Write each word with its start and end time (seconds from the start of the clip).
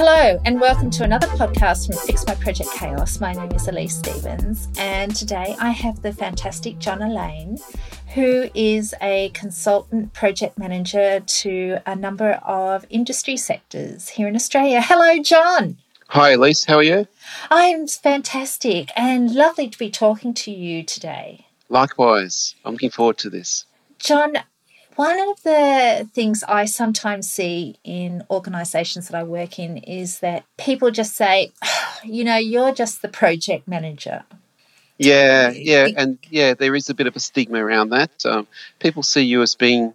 Hello, 0.00 0.40
and 0.44 0.60
welcome 0.60 0.90
to 0.90 1.02
another 1.02 1.26
podcast 1.26 1.88
from 1.88 1.96
Fix 2.06 2.24
My 2.24 2.36
Project 2.36 2.70
Chaos. 2.76 3.20
My 3.20 3.32
name 3.32 3.50
is 3.50 3.66
Elise 3.66 3.98
Stevens, 3.98 4.68
and 4.78 5.12
today 5.14 5.56
I 5.58 5.70
have 5.70 6.02
the 6.02 6.12
fantastic 6.12 6.78
John 6.78 7.02
Alleyne, 7.02 7.58
who 8.14 8.48
is 8.54 8.94
a 9.02 9.30
consultant 9.30 10.12
project 10.12 10.56
manager 10.56 11.18
to 11.18 11.78
a 11.84 11.96
number 11.96 12.34
of 12.44 12.86
industry 12.90 13.36
sectors 13.36 14.10
here 14.10 14.28
in 14.28 14.36
Australia. 14.36 14.80
Hello, 14.80 15.20
John. 15.20 15.78
Hi, 16.10 16.30
Elise. 16.30 16.64
How 16.64 16.76
are 16.76 16.82
you? 16.84 17.08
I'm 17.50 17.88
fantastic 17.88 18.90
and 18.96 19.34
lovely 19.34 19.68
to 19.68 19.78
be 19.78 19.90
talking 19.90 20.32
to 20.34 20.52
you 20.52 20.84
today. 20.84 21.47
Likewise. 21.68 22.54
I'm 22.64 22.72
looking 22.72 22.90
forward 22.90 23.18
to 23.18 23.30
this. 23.30 23.64
John, 23.98 24.38
one 24.96 25.20
of 25.20 25.42
the 25.42 26.08
things 26.12 26.42
I 26.48 26.64
sometimes 26.64 27.30
see 27.30 27.76
in 27.84 28.24
organizations 28.30 29.08
that 29.08 29.16
I 29.16 29.22
work 29.22 29.58
in 29.58 29.76
is 29.78 30.20
that 30.20 30.44
people 30.56 30.90
just 30.90 31.14
say, 31.14 31.52
you 32.04 32.24
know, 32.24 32.36
you're 32.36 32.72
just 32.72 33.02
the 33.02 33.08
project 33.08 33.68
manager. 33.68 34.24
Yeah, 34.98 35.50
yeah, 35.50 35.86
and 35.96 36.18
yeah, 36.28 36.54
there 36.54 36.74
is 36.74 36.90
a 36.90 36.94
bit 36.94 37.06
of 37.06 37.14
a 37.14 37.20
stigma 37.20 37.64
around 37.64 37.90
that. 37.90 38.10
Um, 38.26 38.48
people 38.80 39.04
see 39.04 39.22
you 39.22 39.42
as 39.42 39.54
being, 39.54 39.94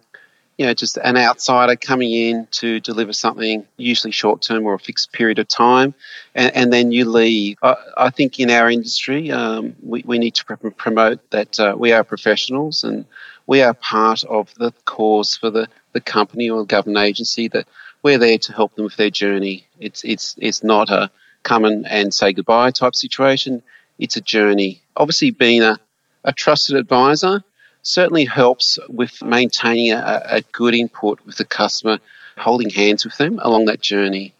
you 0.56 0.66
know, 0.66 0.74
just 0.74 0.96
an 0.98 1.16
outsider 1.16 1.74
coming 1.74 2.12
in 2.12 2.46
to 2.52 2.78
deliver 2.80 3.12
something, 3.12 3.66
usually 3.76 4.12
short 4.12 4.40
term 4.40 4.66
or 4.66 4.74
a 4.74 4.78
fixed 4.78 5.12
period 5.12 5.38
of 5.38 5.48
time, 5.48 5.94
and, 6.34 6.54
and 6.54 6.72
then 6.72 6.92
you 6.92 7.04
leave. 7.10 7.56
I, 7.62 7.76
I, 7.96 8.10
think 8.10 8.38
in 8.38 8.50
our 8.50 8.70
industry, 8.70 9.32
um, 9.32 9.74
we, 9.82 10.04
we 10.06 10.18
need 10.18 10.34
to 10.36 10.44
pr- 10.44 10.70
promote 10.70 11.28
that 11.30 11.58
uh, 11.58 11.74
we 11.76 11.92
are 11.92 12.04
professionals 12.04 12.84
and 12.84 13.04
we 13.46 13.62
are 13.62 13.74
part 13.74 14.22
of 14.24 14.54
the 14.54 14.72
cause 14.84 15.36
for 15.36 15.50
the, 15.50 15.68
the 15.92 16.00
company 16.00 16.48
or 16.48 16.60
the 16.60 16.66
government 16.66 17.04
agency 17.04 17.48
that 17.48 17.66
we're 18.02 18.18
there 18.18 18.38
to 18.38 18.52
help 18.52 18.74
them 18.74 18.84
with 18.84 18.96
their 18.96 19.10
journey. 19.10 19.66
It's 19.80 20.04
it's 20.04 20.36
it's 20.38 20.62
not 20.62 20.90
a 20.90 21.10
come 21.42 21.64
and, 21.64 21.86
and 21.86 22.14
say 22.14 22.32
goodbye 22.32 22.70
type 22.70 22.94
situation. 22.94 23.62
It's 23.98 24.16
a 24.16 24.20
journey. 24.20 24.82
Obviously, 24.96 25.30
being 25.30 25.62
a, 25.62 25.78
a 26.22 26.32
trusted 26.32 26.76
advisor 26.76 27.42
certainly 27.84 28.24
helps 28.24 28.78
with 28.88 29.22
maintaining 29.22 29.92
a, 29.92 30.22
a 30.24 30.40
good 30.52 30.74
input 30.74 31.24
with 31.24 31.36
the 31.36 31.44
customer, 31.44 32.00
holding 32.36 32.70
hands 32.70 33.04
with 33.04 33.16
them 33.16 33.38
along 33.42 33.66
that 33.66 33.80
journey. 33.80 34.34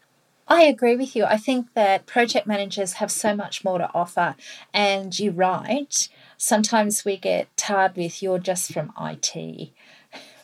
I 0.47 0.63
agree 0.63 0.95
with 0.95 1.15
you. 1.15 1.23
I 1.23 1.37
think 1.37 1.73
that 1.73 2.05
project 2.05 2.45
managers 2.45 2.93
have 2.93 3.09
so 3.09 3.35
much 3.35 3.63
more 3.63 3.79
to 3.79 3.89
offer, 3.93 4.35
and 4.73 5.17
you're 5.17 5.33
right 5.33 6.07
sometimes 6.37 7.05
we 7.05 7.17
get 7.17 7.55
tarred 7.57 7.95
with 7.95 8.21
you're 8.21 8.39
just 8.39 8.71
from 8.73 8.93
IT. 8.99 9.69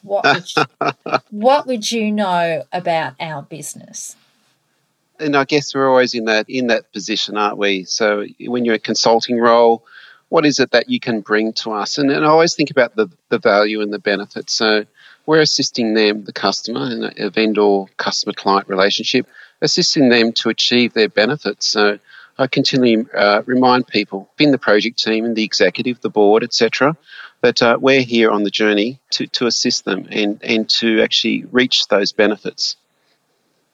What 0.01 0.25
would 0.25 0.55
you, 0.55 0.91
what 1.29 1.67
would 1.67 1.91
you 1.91 2.11
know 2.11 2.63
about 2.71 3.13
our 3.19 3.41
business? 3.43 4.15
And 5.19 5.35
I 5.35 5.43
guess 5.43 5.75
we're 5.75 5.87
always 5.87 6.15
in 6.15 6.25
that 6.25 6.49
in 6.49 6.67
that 6.67 6.91
position, 6.91 7.37
aren't 7.37 7.57
we? 7.57 7.83
So 7.83 8.25
when 8.39 8.65
you're 8.65 8.75
a 8.75 8.79
consulting 8.79 9.37
role, 9.37 9.85
what 10.31 10.45
is 10.45 10.59
it 10.59 10.71
that 10.71 10.89
you 10.89 10.97
can 10.97 11.19
bring 11.19 11.51
to 11.51 11.73
us? 11.73 11.97
And, 11.97 12.09
and 12.09 12.23
I 12.23 12.29
always 12.29 12.55
think 12.55 12.71
about 12.71 12.95
the, 12.95 13.09
the 13.27 13.37
value 13.37 13.81
and 13.81 13.91
the 13.91 13.99
benefits. 13.99 14.53
So 14.53 14.85
we're 15.25 15.41
assisting 15.41 15.93
them, 15.93 16.23
the 16.23 16.31
customer, 16.31 16.89
in 16.89 17.11
a 17.17 17.29
vendor 17.29 17.83
customer 17.97 18.31
client 18.31 18.69
relationship, 18.69 19.27
assisting 19.61 20.07
them 20.07 20.31
to 20.33 20.47
achieve 20.47 20.93
their 20.93 21.09
benefits. 21.09 21.67
So 21.67 21.99
I 22.37 22.47
continually 22.47 23.05
uh, 23.13 23.41
remind 23.45 23.87
people 23.87 24.31
in 24.39 24.51
the 24.51 24.57
project 24.57 25.03
team 25.03 25.25
and 25.25 25.35
the 25.35 25.43
executive, 25.43 25.99
the 25.99 26.09
board, 26.09 26.43
etc., 26.43 26.95
that 27.41 27.61
uh, 27.61 27.77
we're 27.81 28.01
here 28.01 28.31
on 28.31 28.43
the 28.43 28.49
journey 28.49 29.01
to, 29.09 29.27
to 29.27 29.47
assist 29.47 29.83
them 29.83 30.07
and, 30.11 30.41
and 30.43 30.69
to 30.69 31.01
actually 31.01 31.43
reach 31.51 31.89
those 31.89 32.13
benefits. 32.13 32.77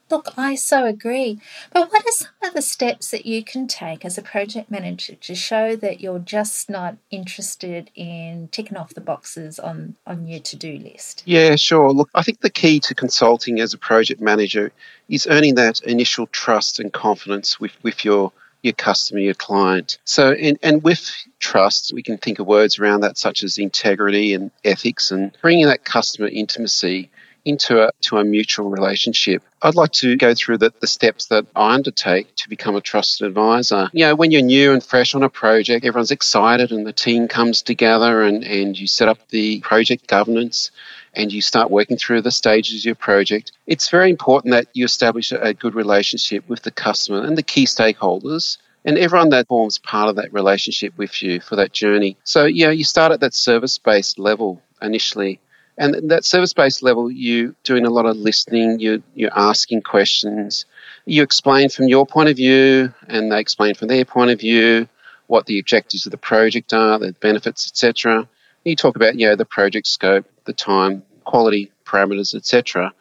Look, 0.09 0.33
I 0.37 0.55
so 0.55 0.85
agree. 0.85 1.39
But 1.73 1.91
what 1.91 2.05
are 2.05 2.11
some 2.11 2.29
of 2.43 2.53
the 2.53 2.61
steps 2.61 3.11
that 3.11 3.25
you 3.25 3.43
can 3.43 3.67
take 3.67 4.05
as 4.05 4.17
a 4.17 4.21
project 4.21 4.71
manager 4.71 5.15
to 5.15 5.35
show 5.35 5.75
that 5.75 5.99
you're 5.99 6.19
just 6.19 6.69
not 6.69 6.95
interested 7.11 7.91
in 7.93 8.47
ticking 8.49 8.77
off 8.77 8.93
the 8.93 9.01
boxes 9.01 9.59
on, 9.59 9.95
on 10.05 10.27
your 10.27 10.39
to 10.39 10.55
do 10.55 10.77
list? 10.77 11.23
Yeah, 11.25 11.55
sure. 11.57 11.91
Look, 11.91 12.09
I 12.15 12.23
think 12.23 12.39
the 12.39 12.49
key 12.49 12.79
to 12.81 12.95
consulting 12.95 13.59
as 13.59 13.73
a 13.73 13.77
project 13.77 14.21
manager 14.21 14.71
is 15.09 15.27
earning 15.29 15.55
that 15.55 15.81
initial 15.81 16.27
trust 16.27 16.79
and 16.79 16.91
confidence 16.93 17.59
with, 17.59 17.73
with 17.83 18.05
your 18.05 18.31
your 18.63 18.73
customer, 18.73 19.19
your 19.19 19.35
client. 19.35 19.99
So, 20.03 20.31
and, 20.31 20.57
and 20.63 20.83
with 20.83 21.11
trust, 21.39 21.93
we 21.93 22.01
can 22.01 22.17
think 22.17 22.39
of 22.39 22.47
words 22.47 22.79
around 22.79 23.01
that 23.01 23.17
such 23.17 23.43
as 23.43 23.57
integrity 23.57 24.33
and 24.33 24.49
ethics 24.65 25.11
and 25.11 25.35
bringing 25.41 25.67
that 25.67 25.85
customer 25.85 26.27
intimacy 26.27 27.09
into 27.47 27.81
a, 27.81 27.91
to 28.01 28.17
a 28.17 28.23
mutual 28.23 28.69
relationship. 28.69 29.43
I'd 29.61 29.75
like 29.75 29.91
to 29.93 30.15
go 30.15 30.33
through 30.35 30.59
the, 30.59 30.73
the 30.79 30.87
steps 30.87 31.27
that 31.27 31.45
I 31.55 31.73
undertake 31.73 32.35
to 32.35 32.49
become 32.49 32.75
a 32.75 32.81
trusted 32.81 33.27
advisor. 33.27 33.89
You 33.93 34.05
know, 34.05 34.15
when 34.15 34.31
you're 34.31 34.41
new 34.41 34.73
and 34.73 34.83
fresh 34.83 35.15
on 35.15 35.23
a 35.23 35.29
project, 35.29 35.85
everyone's 35.85 36.11
excited 36.11 36.71
and 36.71 36.85
the 36.85 36.93
team 36.93 37.27
comes 37.27 37.61
together 37.61 38.21
and, 38.21 38.43
and 38.43 38.77
you 38.77 38.87
set 38.87 39.07
up 39.07 39.17
the 39.29 39.59
project 39.61 40.07
governance 40.07 40.71
and 41.13 41.33
you 41.33 41.41
start 41.41 41.71
working 41.71 41.97
through 41.97 42.21
the 42.21 42.31
stages 42.31 42.81
of 42.81 42.85
your 42.85 42.95
project, 42.95 43.51
it's 43.65 43.89
very 43.89 44.09
important 44.09 44.51
that 44.51 44.67
you 44.73 44.85
establish 44.85 45.31
a 45.31 45.53
good 45.53 45.73
relationship 45.73 46.47
with 46.47 46.61
the 46.61 46.71
customer 46.71 47.23
and 47.23 47.37
the 47.37 47.43
key 47.43 47.65
stakeholders 47.65 48.57
and 48.85 48.97
everyone 48.97 49.29
that 49.29 49.47
forms 49.47 49.79
part 49.79 50.09
of 50.09 50.15
that 50.15 50.31
relationship 50.31 50.97
with 50.97 51.21
you 51.21 51.41
for 51.41 51.55
that 51.57 51.73
journey. 51.73 52.15
So, 52.23 52.45
yeah, 52.45 52.69
you 52.69 52.83
start 52.83 53.11
at 53.11 53.19
that 53.19 53.33
service 53.33 53.77
based 53.77 54.19
level 54.19 54.61
initially. 54.81 55.39
And 55.77 56.09
that 56.09 56.25
service 56.25 56.53
based 56.53 56.81
level, 56.81 57.11
you're 57.11 57.53
doing 57.63 57.85
a 57.85 57.91
lot 57.91 58.07
of 58.07 58.17
listening, 58.17 58.79
you're, 58.79 58.99
you're 59.13 59.37
asking 59.37 59.83
questions, 59.83 60.65
you 61.05 61.21
explain 61.21 61.69
from 61.69 61.87
your 61.87 62.05
point 62.05 62.29
of 62.29 62.35
view, 62.35 62.93
and 63.07 63.31
they 63.31 63.39
explain 63.39 63.75
from 63.75 63.87
their 63.87 64.03
point 64.03 64.31
of 64.31 64.39
view 64.39 64.87
what 65.27 65.45
the 65.45 65.59
objectives 65.59 66.05
of 66.05 66.11
the 66.11 66.17
project 66.17 66.73
are, 66.73 66.97
the 66.97 67.13
benefits, 67.13 67.67
etc. 67.67 68.27
You 68.63 68.75
talk 68.75 68.95
about, 68.95 69.19
you 69.19 69.27
know, 69.27 69.35
the 69.35 69.45
project 69.45 69.87
scope, 69.87 70.25
the 70.45 70.53
time, 70.53 71.03
quality 71.25 71.71
parameters, 71.85 72.33
etc. 72.33 72.91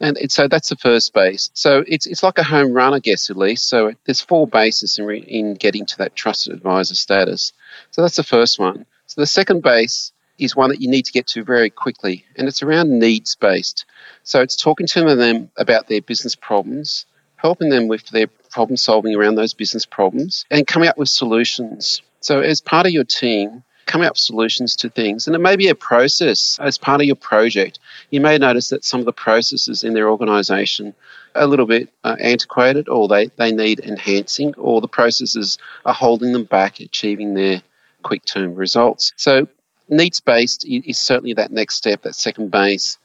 And 0.00 0.18
so 0.30 0.48
that's 0.48 0.70
the 0.70 0.76
first 0.76 1.12
base. 1.12 1.50
So 1.54 1.84
it's, 1.86 2.06
it's 2.06 2.22
like 2.22 2.38
a 2.38 2.42
home 2.42 2.72
run, 2.72 2.94
I 2.94 2.98
guess, 2.98 3.30
Elise. 3.30 3.62
So 3.62 3.92
there's 4.04 4.20
four 4.20 4.46
bases 4.46 4.98
in, 4.98 5.06
re, 5.06 5.18
in 5.20 5.54
getting 5.54 5.86
to 5.86 5.98
that 5.98 6.16
trusted 6.16 6.52
advisor 6.52 6.94
status. 6.94 7.52
So 7.90 8.02
that's 8.02 8.16
the 8.16 8.24
first 8.24 8.58
one. 8.58 8.86
So 9.06 9.20
the 9.20 9.26
second 9.26 9.62
base 9.62 10.12
is 10.38 10.56
one 10.56 10.70
that 10.70 10.80
you 10.80 10.88
need 10.88 11.04
to 11.04 11.12
get 11.12 11.26
to 11.28 11.44
very 11.44 11.70
quickly, 11.70 12.24
and 12.36 12.48
it's 12.48 12.62
around 12.62 12.98
needs 12.98 13.34
based. 13.36 13.84
So 14.22 14.40
it's 14.40 14.56
talking 14.56 14.86
to 14.88 15.14
them 15.14 15.50
about 15.56 15.88
their 15.88 16.02
business 16.02 16.34
problems, 16.34 17.06
helping 17.36 17.68
them 17.68 17.88
with 17.88 18.08
their 18.08 18.26
problem 18.50 18.76
solving 18.76 19.14
around 19.14 19.34
those 19.34 19.54
business 19.54 19.86
problems, 19.86 20.44
and 20.50 20.66
coming 20.66 20.88
up 20.88 20.98
with 20.98 21.08
solutions. 21.08 22.02
So 22.20 22.40
as 22.40 22.60
part 22.60 22.86
of 22.86 22.92
your 22.92 23.04
team, 23.04 23.62
coming 23.86 24.06
up 24.06 24.14
with 24.14 24.18
solutions 24.18 24.76
to 24.76 24.88
things. 24.88 25.26
And 25.26 25.36
it 25.36 25.40
may 25.40 25.56
be 25.56 25.68
a 25.68 25.74
process 25.74 26.58
as 26.60 26.78
part 26.78 27.00
of 27.00 27.06
your 27.06 27.16
project. 27.16 27.78
You 28.10 28.20
may 28.20 28.38
notice 28.38 28.68
that 28.70 28.84
some 28.84 29.00
of 29.00 29.06
the 29.06 29.12
processes 29.12 29.84
in 29.84 29.94
their 29.94 30.08
organisation 30.08 30.94
are 31.34 31.42
a 31.42 31.46
little 31.46 31.66
bit 31.66 31.90
uh, 32.02 32.16
antiquated 32.20 32.88
or 32.88 33.08
they, 33.08 33.26
they 33.36 33.52
need 33.52 33.80
enhancing 33.80 34.54
or 34.56 34.80
the 34.80 34.88
processes 34.88 35.58
are 35.84 35.94
holding 35.94 36.32
them 36.32 36.44
back 36.44 36.80
achieving 36.80 37.34
their 37.34 37.62
quick 38.02 38.24
term 38.24 38.54
results. 38.54 39.12
So 39.16 39.48
needs 39.88 40.20
based 40.20 40.64
is 40.66 40.98
certainly 40.98 41.34
that 41.34 41.52
next 41.52 41.76
step, 41.76 42.02
that 42.02 42.14
second 42.14 42.50
base. 42.50 42.98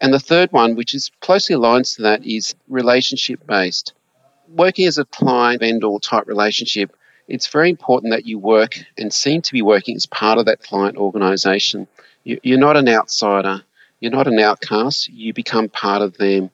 And 0.00 0.12
the 0.12 0.20
third 0.20 0.52
one, 0.52 0.74
which 0.74 0.94
is 0.94 1.10
closely 1.20 1.54
aligned 1.54 1.84
to 1.86 2.02
that, 2.02 2.26
is 2.26 2.54
relationship 2.68 3.46
based. 3.46 3.92
Working 4.48 4.86
as 4.86 4.98
a 4.98 5.04
client 5.04 5.60
vendor 5.60 5.98
type 6.00 6.26
relationship 6.26 6.94
it's 7.28 7.46
very 7.46 7.70
important 7.70 8.12
that 8.12 8.26
you 8.26 8.38
work 8.38 8.78
and 8.98 9.12
seem 9.12 9.42
to 9.42 9.52
be 9.52 9.62
working 9.62 9.96
as 9.96 10.06
part 10.06 10.38
of 10.38 10.46
that 10.46 10.62
client 10.62 10.96
organization. 10.96 11.88
You're 12.24 12.58
not 12.58 12.76
an 12.76 12.88
outsider. 12.88 13.62
You're 14.00 14.12
not 14.12 14.26
an 14.26 14.38
outcast. 14.38 15.08
You 15.08 15.32
become 15.32 15.68
part 15.68 16.02
of 16.02 16.16
them. 16.18 16.50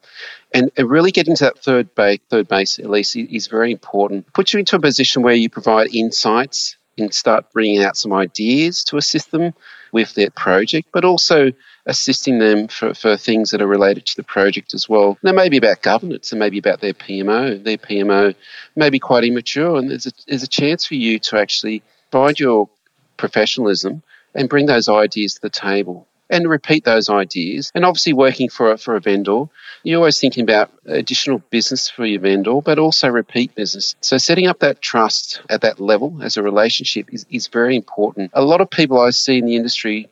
And 0.53 0.71
really 0.77 1.11
getting 1.11 1.35
to 1.37 1.45
that 1.45 1.59
third 1.59 1.95
base, 1.95 2.21
third 2.29 2.49
base 2.49 2.79
Elise, 2.79 3.17
is 3.17 3.49
very 3.49 3.73
important. 3.73 4.33
Puts 4.33 4.53
you 4.53 4.61
into 4.61 4.77
a 4.77 4.81
position 4.81 5.23
where 5.23 5.35
you 5.35 5.49
provide 5.49 5.95
insights 5.95 6.77
and 7.01 7.15
start 7.15 7.53
bringing 7.53 7.83
out 7.83 7.97
some 7.97 8.13
ideas 8.13 8.85
to 8.85 8.97
assist 8.97 9.31
them 9.31 9.55
with 9.93 10.15
their 10.15 10.31
project, 10.31 10.89
but 10.93 11.05
also 11.05 11.53
assisting 11.87 12.39
them 12.39 12.69
for, 12.69 12.95
for 12.95 13.17
things 13.17 13.51
that 13.51 13.63
are 13.63 13.67
related 13.67 14.07
to 14.07 14.17
the 14.17 14.23
project 14.23 14.75
as 14.75 14.89
well. 14.89 15.19
Now, 15.23 15.33
maybe 15.33 15.57
about 15.57 15.83
governance 15.83 16.31
and 16.31 16.39
maybe 16.39 16.59
about 16.59 16.81
their 16.81 16.93
PMO. 16.93 17.63
Their 17.63 17.79
PMO 17.79 18.35
may 18.77 18.91
be 18.91 18.99
quite 18.99 19.25
immature, 19.25 19.77
and 19.77 19.91
there's 19.91 20.07
a, 20.07 20.13
there's 20.29 20.43
a 20.43 20.49
chance 20.49 20.87
for 20.87 20.95
you 20.95 21.19
to 21.21 21.39
actually 21.39 21.83
find 22.11 22.39
your 22.39 22.69
professionalism 23.17 24.03
and 24.35 24.49
bring 24.49 24.67
those 24.67 24.89
ideas 24.89 25.35
to 25.35 25.41
the 25.43 25.51
table 25.51 26.07
and 26.31 26.49
repeat 26.49 26.85
those 26.85 27.11
ideas. 27.11 27.71
And 27.75 27.85
obviously, 27.85 28.13
working 28.13 28.49
for 28.49 28.73
a, 28.73 28.79
for 28.79 28.97
a 28.97 29.01
vendor, 29.01 29.45
you're 29.83 29.99
always 29.99 30.21
thinking 30.21 30.45
about 30.45 30.73
additional 30.87 31.39
business 31.51 31.89
for 31.89 32.07
your 32.07 32.21
vendor, 32.21 32.61
but 32.63 32.79
also 32.79 33.09
repeat 33.09 33.55
business. 33.55 33.97
So, 34.01 34.17
setting 34.19 34.47
up 34.47 34.61
that 34.61 34.81
trust 34.81 35.43
at 35.51 35.61
that 35.63 35.81
level 35.81 36.23
as 36.23 36.37
a 36.37 36.43
relationship 36.43 37.13
is, 37.13 37.27
is 37.31 37.49
very 37.49 37.77
important. 37.77 38.31
A 38.35 38.43
lot 38.43 38.61
of 38.61 38.71
people 38.71 39.01
I 39.01 39.11
see 39.11 39.39
in 39.39 39.47
the 39.47 39.57
industry 39.57 40.09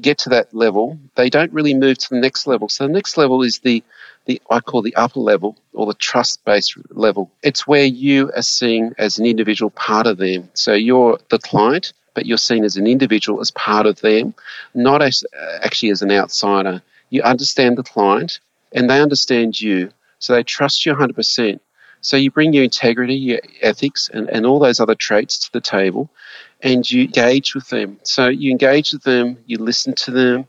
get 0.00 0.18
to 0.18 0.30
that 0.30 0.54
level, 0.54 0.98
they 1.16 1.28
don't 1.28 1.52
really 1.52 1.74
move 1.74 1.98
to 1.98 2.08
the 2.10 2.20
next 2.20 2.46
level. 2.46 2.68
So 2.68 2.86
the 2.86 2.92
next 2.92 3.16
level 3.16 3.42
is 3.42 3.58
the 3.58 3.82
the 4.24 4.40
I 4.50 4.60
call 4.60 4.82
the 4.82 4.94
upper 4.94 5.18
level 5.18 5.56
or 5.72 5.86
the 5.86 5.94
trust 5.94 6.44
based 6.44 6.76
level. 6.90 7.30
It's 7.42 7.66
where 7.66 7.84
you 7.84 8.30
are 8.36 8.42
seen 8.42 8.94
as 8.98 9.18
an 9.18 9.26
individual 9.26 9.70
part 9.70 10.06
of 10.06 10.18
them. 10.18 10.48
So 10.54 10.74
you're 10.74 11.18
the 11.28 11.38
client, 11.38 11.92
but 12.14 12.26
you're 12.26 12.38
seen 12.38 12.64
as 12.64 12.76
an 12.76 12.86
individual 12.86 13.40
as 13.40 13.50
part 13.52 13.86
of 13.86 14.00
them, 14.00 14.34
not 14.74 15.02
as 15.02 15.24
uh, 15.38 15.58
actually 15.62 15.90
as 15.90 16.02
an 16.02 16.10
outsider. 16.10 16.82
You 17.10 17.22
understand 17.22 17.78
the 17.78 17.82
client 17.82 18.40
and 18.72 18.88
they 18.88 19.00
understand 19.00 19.60
you. 19.60 19.90
So 20.18 20.34
they 20.34 20.42
trust 20.42 20.86
you 20.86 20.94
100%. 20.94 21.60
So 22.00 22.16
you 22.16 22.30
bring 22.30 22.52
your 22.52 22.64
integrity, 22.64 23.14
your 23.14 23.40
ethics, 23.60 24.10
and, 24.12 24.28
and 24.28 24.44
all 24.44 24.58
those 24.58 24.80
other 24.80 24.94
traits 24.94 25.38
to 25.40 25.52
the 25.52 25.60
table 25.60 26.10
and 26.62 26.88
you 26.88 27.04
engage 27.04 27.54
with 27.54 27.68
them. 27.68 27.98
So 28.04 28.28
you 28.28 28.50
engage 28.50 28.92
with 28.92 29.02
them, 29.02 29.38
you 29.46 29.58
listen 29.58 29.94
to 29.94 30.10
them, 30.10 30.46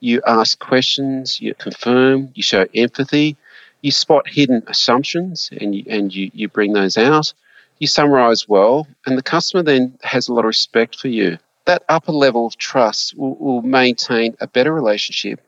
you 0.00 0.22
ask 0.26 0.58
questions, 0.58 1.40
you 1.40 1.54
confirm, 1.54 2.30
you 2.34 2.42
show 2.42 2.66
empathy, 2.74 3.36
you 3.82 3.90
spot 3.90 4.28
hidden 4.28 4.62
assumptions 4.68 5.50
and 5.60 5.74
you, 5.74 5.84
and 5.88 6.14
you, 6.14 6.30
you 6.32 6.48
bring 6.48 6.72
those 6.72 6.96
out. 6.96 7.32
You 7.78 7.86
summarize 7.86 8.48
well, 8.48 8.86
and 9.04 9.18
the 9.18 9.22
customer 9.22 9.62
then 9.62 9.98
has 10.02 10.28
a 10.28 10.32
lot 10.32 10.40
of 10.40 10.46
respect 10.46 10.98
for 10.98 11.08
you. 11.08 11.38
That 11.66 11.84
upper 11.88 12.12
level 12.12 12.46
of 12.46 12.56
trust 12.56 13.16
will, 13.16 13.34
will 13.36 13.62
maintain 13.62 14.36
a 14.40 14.46
better 14.46 14.72
relationship. 14.72 15.40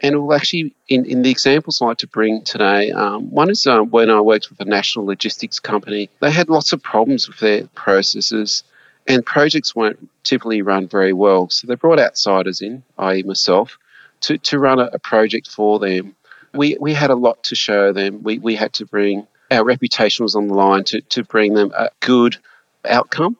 And 0.00 0.20
will 0.20 0.34
actually, 0.34 0.74
in, 0.88 1.04
in 1.04 1.22
the 1.22 1.30
examples 1.30 1.80
I 1.80 1.86
like 1.86 1.98
to 1.98 2.06
bring 2.06 2.42
today, 2.42 2.90
um, 2.90 3.30
one 3.30 3.50
is 3.50 3.66
um, 3.66 3.90
when 3.90 4.10
I 4.10 4.20
worked 4.20 4.50
with 4.50 4.60
a 4.60 4.64
national 4.64 5.04
logistics 5.06 5.60
company. 5.60 6.08
They 6.20 6.30
had 6.30 6.48
lots 6.48 6.72
of 6.72 6.82
problems 6.82 7.28
with 7.28 7.38
their 7.38 7.66
processes 7.68 8.64
and 9.06 9.24
projects 9.24 9.74
weren't 9.74 10.08
typically 10.22 10.62
run 10.62 10.88
very 10.88 11.12
well. 11.12 11.48
So 11.50 11.66
they 11.66 11.74
brought 11.74 11.98
outsiders 11.98 12.62
in, 12.62 12.82
i.e., 12.98 13.22
myself, 13.22 13.78
to, 14.22 14.38
to 14.38 14.58
run 14.58 14.78
a, 14.78 14.84
a, 14.92 14.98
project 14.98 15.48
for 15.48 15.78
them. 15.78 16.14
We, 16.54 16.76
we 16.80 16.92
had 16.92 17.10
a 17.10 17.14
lot 17.14 17.42
to 17.44 17.54
show 17.54 17.92
them. 17.92 18.22
We, 18.22 18.38
we 18.38 18.54
had 18.54 18.72
to 18.74 18.86
bring, 18.86 19.26
our 19.50 19.64
reputation 19.64 20.24
was 20.24 20.34
on 20.34 20.48
the 20.48 20.54
line 20.54 20.84
to, 20.84 21.00
to 21.00 21.24
bring 21.24 21.54
them 21.54 21.72
a 21.76 21.90
good 22.00 22.36
outcome. 22.84 23.36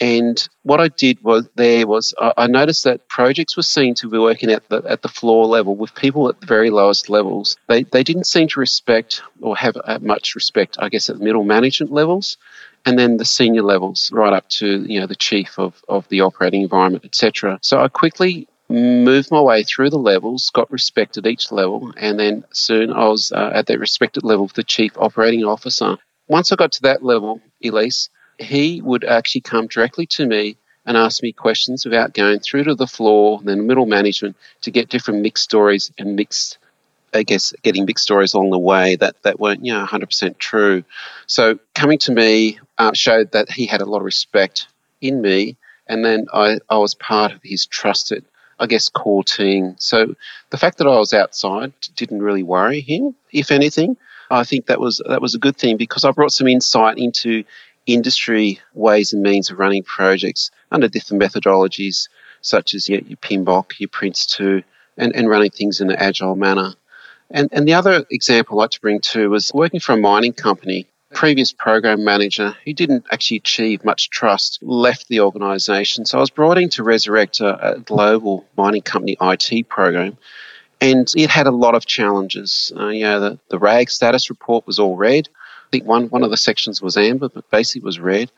And 0.00 0.48
what 0.62 0.80
I 0.80 0.88
did 0.88 1.22
was 1.22 1.48
there 1.54 1.86
was 1.86 2.14
I, 2.18 2.46
noticed 2.46 2.84
that 2.84 3.08
projects 3.08 3.56
were 3.56 3.62
seen 3.62 3.94
to 3.96 4.08
be 4.08 4.18
working 4.18 4.50
at 4.50 4.66
the 4.68 4.82
at 4.88 5.02
the 5.02 5.08
floor 5.08 5.46
level 5.46 5.76
with 5.76 5.94
people 5.94 6.28
at 6.30 6.40
the 6.40 6.46
very 6.46 6.70
lowest 6.70 7.10
levels. 7.10 7.58
They 7.68 7.82
they 7.82 8.02
didn't 8.02 8.24
seem 8.24 8.48
to 8.48 8.60
respect 8.60 9.22
or 9.42 9.54
have 9.54 9.76
uh, 9.84 9.98
much 10.00 10.34
respect, 10.34 10.78
I 10.80 10.88
guess, 10.88 11.10
at 11.10 11.18
the 11.18 11.24
middle 11.24 11.44
management 11.44 11.92
levels 11.92 12.38
and 12.84 12.98
then 12.98 13.16
the 13.16 13.24
senior 13.24 13.62
levels 13.62 14.10
right 14.12 14.32
up 14.32 14.48
to 14.48 14.84
you 14.88 15.00
know 15.00 15.06
the 15.06 15.14
chief 15.14 15.58
of, 15.58 15.82
of 15.88 16.08
the 16.08 16.20
operating 16.20 16.62
environment 16.62 17.04
etc 17.04 17.58
so 17.62 17.80
i 17.80 17.88
quickly 17.88 18.48
moved 18.72 19.30
my 19.30 19.40
way 19.40 19.62
through 19.62 19.90
the 19.90 19.98
levels 19.98 20.50
got 20.50 20.70
respect 20.70 21.16
at 21.16 21.26
each 21.26 21.52
level 21.52 21.92
and 21.96 22.18
then 22.18 22.44
soon 22.52 22.92
i 22.92 23.06
was 23.06 23.32
uh, 23.32 23.50
at 23.54 23.66
that 23.66 23.78
respected 23.78 24.24
level 24.24 24.44
of 24.44 24.54
the 24.54 24.64
chief 24.64 24.92
operating 24.96 25.44
officer 25.44 25.96
once 26.28 26.50
i 26.50 26.56
got 26.56 26.72
to 26.72 26.82
that 26.82 27.04
level 27.04 27.40
elise 27.62 28.08
he 28.38 28.80
would 28.82 29.04
actually 29.04 29.40
come 29.40 29.66
directly 29.66 30.06
to 30.06 30.26
me 30.26 30.56
and 30.84 30.96
ask 30.96 31.22
me 31.22 31.32
questions 31.32 31.84
without 31.84 32.14
going 32.14 32.40
through 32.40 32.64
to 32.64 32.74
the 32.74 32.86
floor, 32.86 33.38
and 33.38 33.48
then 33.48 33.66
middle 33.66 33.86
management 33.86 34.36
to 34.62 34.70
get 34.70 34.88
different 34.88 35.22
mixed 35.22 35.44
stories 35.44 35.92
and 35.98 36.16
mixed 36.16 36.58
I 37.14 37.24
guess, 37.24 37.52
getting 37.62 37.84
big 37.84 37.98
stories 37.98 38.32
along 38.32 38.50
the 38.50 38.58
way 38.58 38.96
that, 38.96 39.22
that 39.22 39.38
weren't, 39.38 39.64
you 39.64 39.72
know, 39.72 39.84
100% 39.84 40.38
true. 40.38 40.82
So 41.26 41.58
coming 41.74 41.98
to 41.98 42.12
me 42.12 42.58
uh, 42.78 42.92
showed 42.94 43.32
that 43.32 43.50
he 43.50 43.66
had 43.66 43.82
a 43.82 43.84
lot 43.84 43.98
of 43.98 44.04
respect 44.04 44.66
in 45.02 45.20
me. 45.20 45.56
And 45.86 46.04
then 46.04 46.26
I, 46.32 46.58
I 46.70 46.78
was 46.78 46.94
part 46.94 47.32
of 47.32 47.40
his 47.42 47.66
trusted, 47.66 48.24
I 48.62 48.66
guess, 48.66 48.88
core 48.88 49.24
team. 49.24 49.74
So 49.78 50.14
the 50.50 50.56
fact 50.56 50.78
that 50.78 50.86
I 50.86 50.96
was 50.96 51.12
outside 51.12 51.72
didn't 51.96 52.22
really 52.22 52.44
worry 52.44 52.80
him. 52.80 53.16
If 53.32 53.50
anything, 53.50 53.96
I 54.30 54.44
think 54.44 54.66
that 54.66 54.78
was, 54.78 55.02
that 55.08 55.20
was 55.20 55.34
a 55.34 55.40
good 55.40 55.56
thing 55.56 55.76
because 55.76 56.04
I 56.04 56.12
brought 56.12 56.32
some 56.32 56.46
insight 56.46 56.96
into 56.96 57.42
industry 57.86 58.60
ways 58.72 59.12
and 59.12 59.20
means 59.20 59.50
of 59.50 59.58
running 59.58 59.82
projects 59.82 60.52
under 60.70 60.86
different 60.86 61.20
methodologies, 61.20 62.08
such 62.40 62.72
as 62.74 62.88
your, 62.88 63.00
your 63.00 63.16
PMBOK, 63.16 63.80
your 63.80 63.88
Prince2, 63.88 64.62
and, 64.96 65.12
and 65.16 65.28
running 65.28 65.50
things 65.50 65.80
in 65.80 65.90
an 65.90 65.96
agile 65.96 66.36
manner. 66.36 66.74
And, 67.32 67.48
and 67.50 67.66
the 67.66 67.74
other 67.74 68.06
example 68.10 68.60
I'd 68.60 68.62
like 68.62 68.70
to 68.70 68.80
bring 68.80 69.00
too 69.00 69.30
was 69.30 69.50
working 69.52 69.80
for 69.80 69.92
a 69.92 69.96
mining 69.96 70.34
company. 70.34 70.86
Previous 71.14 71.52
program 71.52 72.04
manager 72.04 72.56
who 72.64 72.72
didn't 72.72 73.06
actually 73.10 73.36
achieve 73.38 73.84
much 73.84 74.10
trust 74.10 74.58
left 74.62 75.08
the 75.08 75.20
organisation. 75.20 76.04
So 76.04 76.18
I 76.18 76.20
was 76.20 76.30
brought 76.30 76.58
in 76.58 76.68
to 76.70 76.82
resurrect 76.82 77.40
a, 77.40 77.74
a 77.74 77.80
global 77.80 78.44
mining 78.56 78.82
company 78.82 79.16
IT 79.20 79.68
program 79.68 80.16
and 80.82 81.12
it 81.16 81.30
had 81.30 81.46
a 81.46 81.52
lot 81.52 81.76
of 81.76 81.86
challenges. 81.86 82.72
Uh, 82.76 82.88
you 82.88 83.04
know, 83.04 83.20
the, 83.20 83.38
the 83.50 83.58
RAG 83.58 83.88
status 83.88 84.28
report 84.28 84.66
was 84.66 84.80
all 84.80 84.96
red. 84.96 85.28
I 85.28 85.70
think 85.70 85.86
one, 85.86 86.08
one 86.08 86.24
of 86.24 86.30
the 86.30 86.36
sections 86.36 86.82
was 86.82 86.96
amber, 86.96 87.28
but 87.28 87.48
basically 87.50 87.84
was 87.84 88.00
red. 88.00 88.32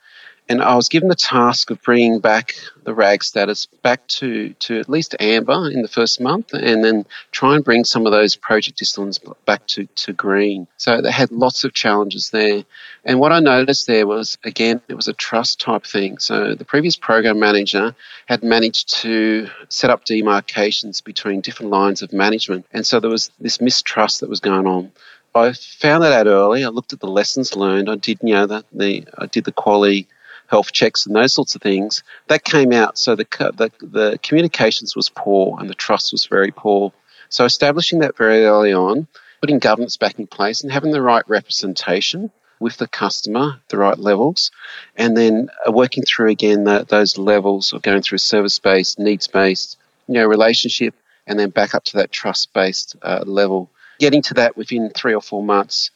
And 0.47 0.63
I 0.63 0.75
was 0.77 0.91
given 0.91 1.09
the 1.09 1.15
task 1.15 1.71
of 1.71 1.81
bringing 1.81 2.21
back 2.21 2.55
the 2.83 2.93
RAG 2.93 3.25
status 3.25 3.65
back 3.65 4.07
to, 4.09 4.51
to 4.53 4.79
at 4.79 4.91
least 4.91 5.17
amber 5.19 5.71
in 5.71 5.81
the 5.81 5.89
first 5.89 6.21
month 6.21 6.53
and 6.53 6.85
then 6.85 7.07
try 7.33 7.55
and 7.55 7.65
bring 7.65 7.85
some 7.85 8.05
of 8.05 8.13
those 8.13 8.37
project 8.37 8.79
disciplines 8.79 9.19
back 9.47 9.67
to, 9.69 9.87
to 9.87 10.13
green. 10.13 10.67
So 10.77 11.01
they 11.01 11.11
had 11.11 11.33
lots 11.33 11.65
of 11.65 11.73
challenges 11.73 12.29
there. 12.29 12.63
And 13.07 13.21
what 13.21 13.33
I 13.33 13.41
noticed 13.41 13.87
there 13.87 14.07
was, 14.07 14.37
again, 14.45 14.83
it 14.87 14.95
was 14.95 15.09
a 15.09 15.15
trust 15.15 15.61
type 15.61 15.87
thing. 15.87 16.19
So 16.19 16.55
the 16.55 16.65
previous 16.67 16.97
program 16.97 17.41
manager 17.41 17.97
had 18.27 18.43
managed 18.43 18.91
to 19.01 19.49
set 19.71 19.89
up 19.89 20.05
demarcations 20.05 21.01
between 21.01 21.41
different 21.41 21.73
lines 21.73 22.03
of 22.03 22.13
management. 22.13 22.67
And 22.71 22.87
so 22.87 23.01
there 23.01 23.11
was 23.11 23.31
this 23.41 23.63
mistrust 23.63 24.21
that 24.21 24.29
was 24.29 24.41
going 24.41 24.67
on. 24.67 24.93
I 25.35 25.53
found 25.53 26.05
that 26.05 26.13
out 26.13 26.27
early. 26.27 26.65
I 26.65 26.69
looked 26.69 26.93
at 26.93 27.01
the 27.01 27.09
lessons 27.09 27.57
learned. 27.57 27.89
I 27.89 27.97
did, 27.97 28.19
you 28.23 28.35
know, 28.35 28.47
the, 28.47 28.65
the 28.73 29.07
I 29.19 29.27
did 29.27 29.45
the 29.45 29.53
quality 29.53 30.07
health 30.49 30.73
checks 30.73 31.07
and 31.07 31.15
those 31.15 31.33
sorts 31.33 31.55
of 31.55 31.63
things, 31.63 32.03
that 32.29 32.45
came 32.45 32.73
out. 32.73 32.99
So 32.99 33.17
the, 33.17 33.27
the, 33.57 33.71
the 33.81 34.19
communications 34.23 34.95
was 34.95 35.09
poor 35.09 35.59
and 35.59 35.69
the 35.69 35.75
trust 35.75 36.13
was 36.13 36.27
very 36.27 36.51
poor. 36.51 36.93
So 37.29 37.45
establishing 37.45 38.01
that 38.01 38.17
very 38.17 38.45
early 38.45 38.73
on, 38.73 39.07
putting 39.41 39.59
governance 39.59 39.97
back 39.97 40.19
in 40.19 40.27
place 40.27 40.63
and 40.63 40.73
having 40.73 40.93
the 40.93 41.03
right 41.03 41.29
representation 41.29 42.31
with 42.61 42.77
the 42.77 42.89
customer, 42.89 43.61
the 43.69 43.77
right 43.77 43.99
levels, 43.99 44.51
and 44.97 45.17
then 45.17 45.49
uh, 45.67 45.73
working 45.73 46.05
through 46.05 46.31
again 46.31 46.65
the, 46.65 46.85
those 46.89 47.19
levels 47.19 47.73
of 47.73 47.83
going 47.83 48.01
through 48.01 48.19
service 48.19 48.59
based, 48.59 48.99
needs 48.99 49.27
based, 49.27 49.77
you 50.07 50.15
know, 50.15 50.27
relationship, 50.27 50.95
and 51.27 51.39
then 51.39 51.51
back 51.51 51.75
up 51.75 51.85
to 51.85 51.97
that 51.97 52.13
trust 52.13 52.53
based 52.53 52.97
uh, 53.03 53.25
level. 53.27 53.71
Getting 53.99 54.23
to 54.23 54.35
that 54.35 54.57
within 54.57 54.91
three 54.91 55.15
or 55.15 55.21
four 55.21 55.43
months 55.43 55.91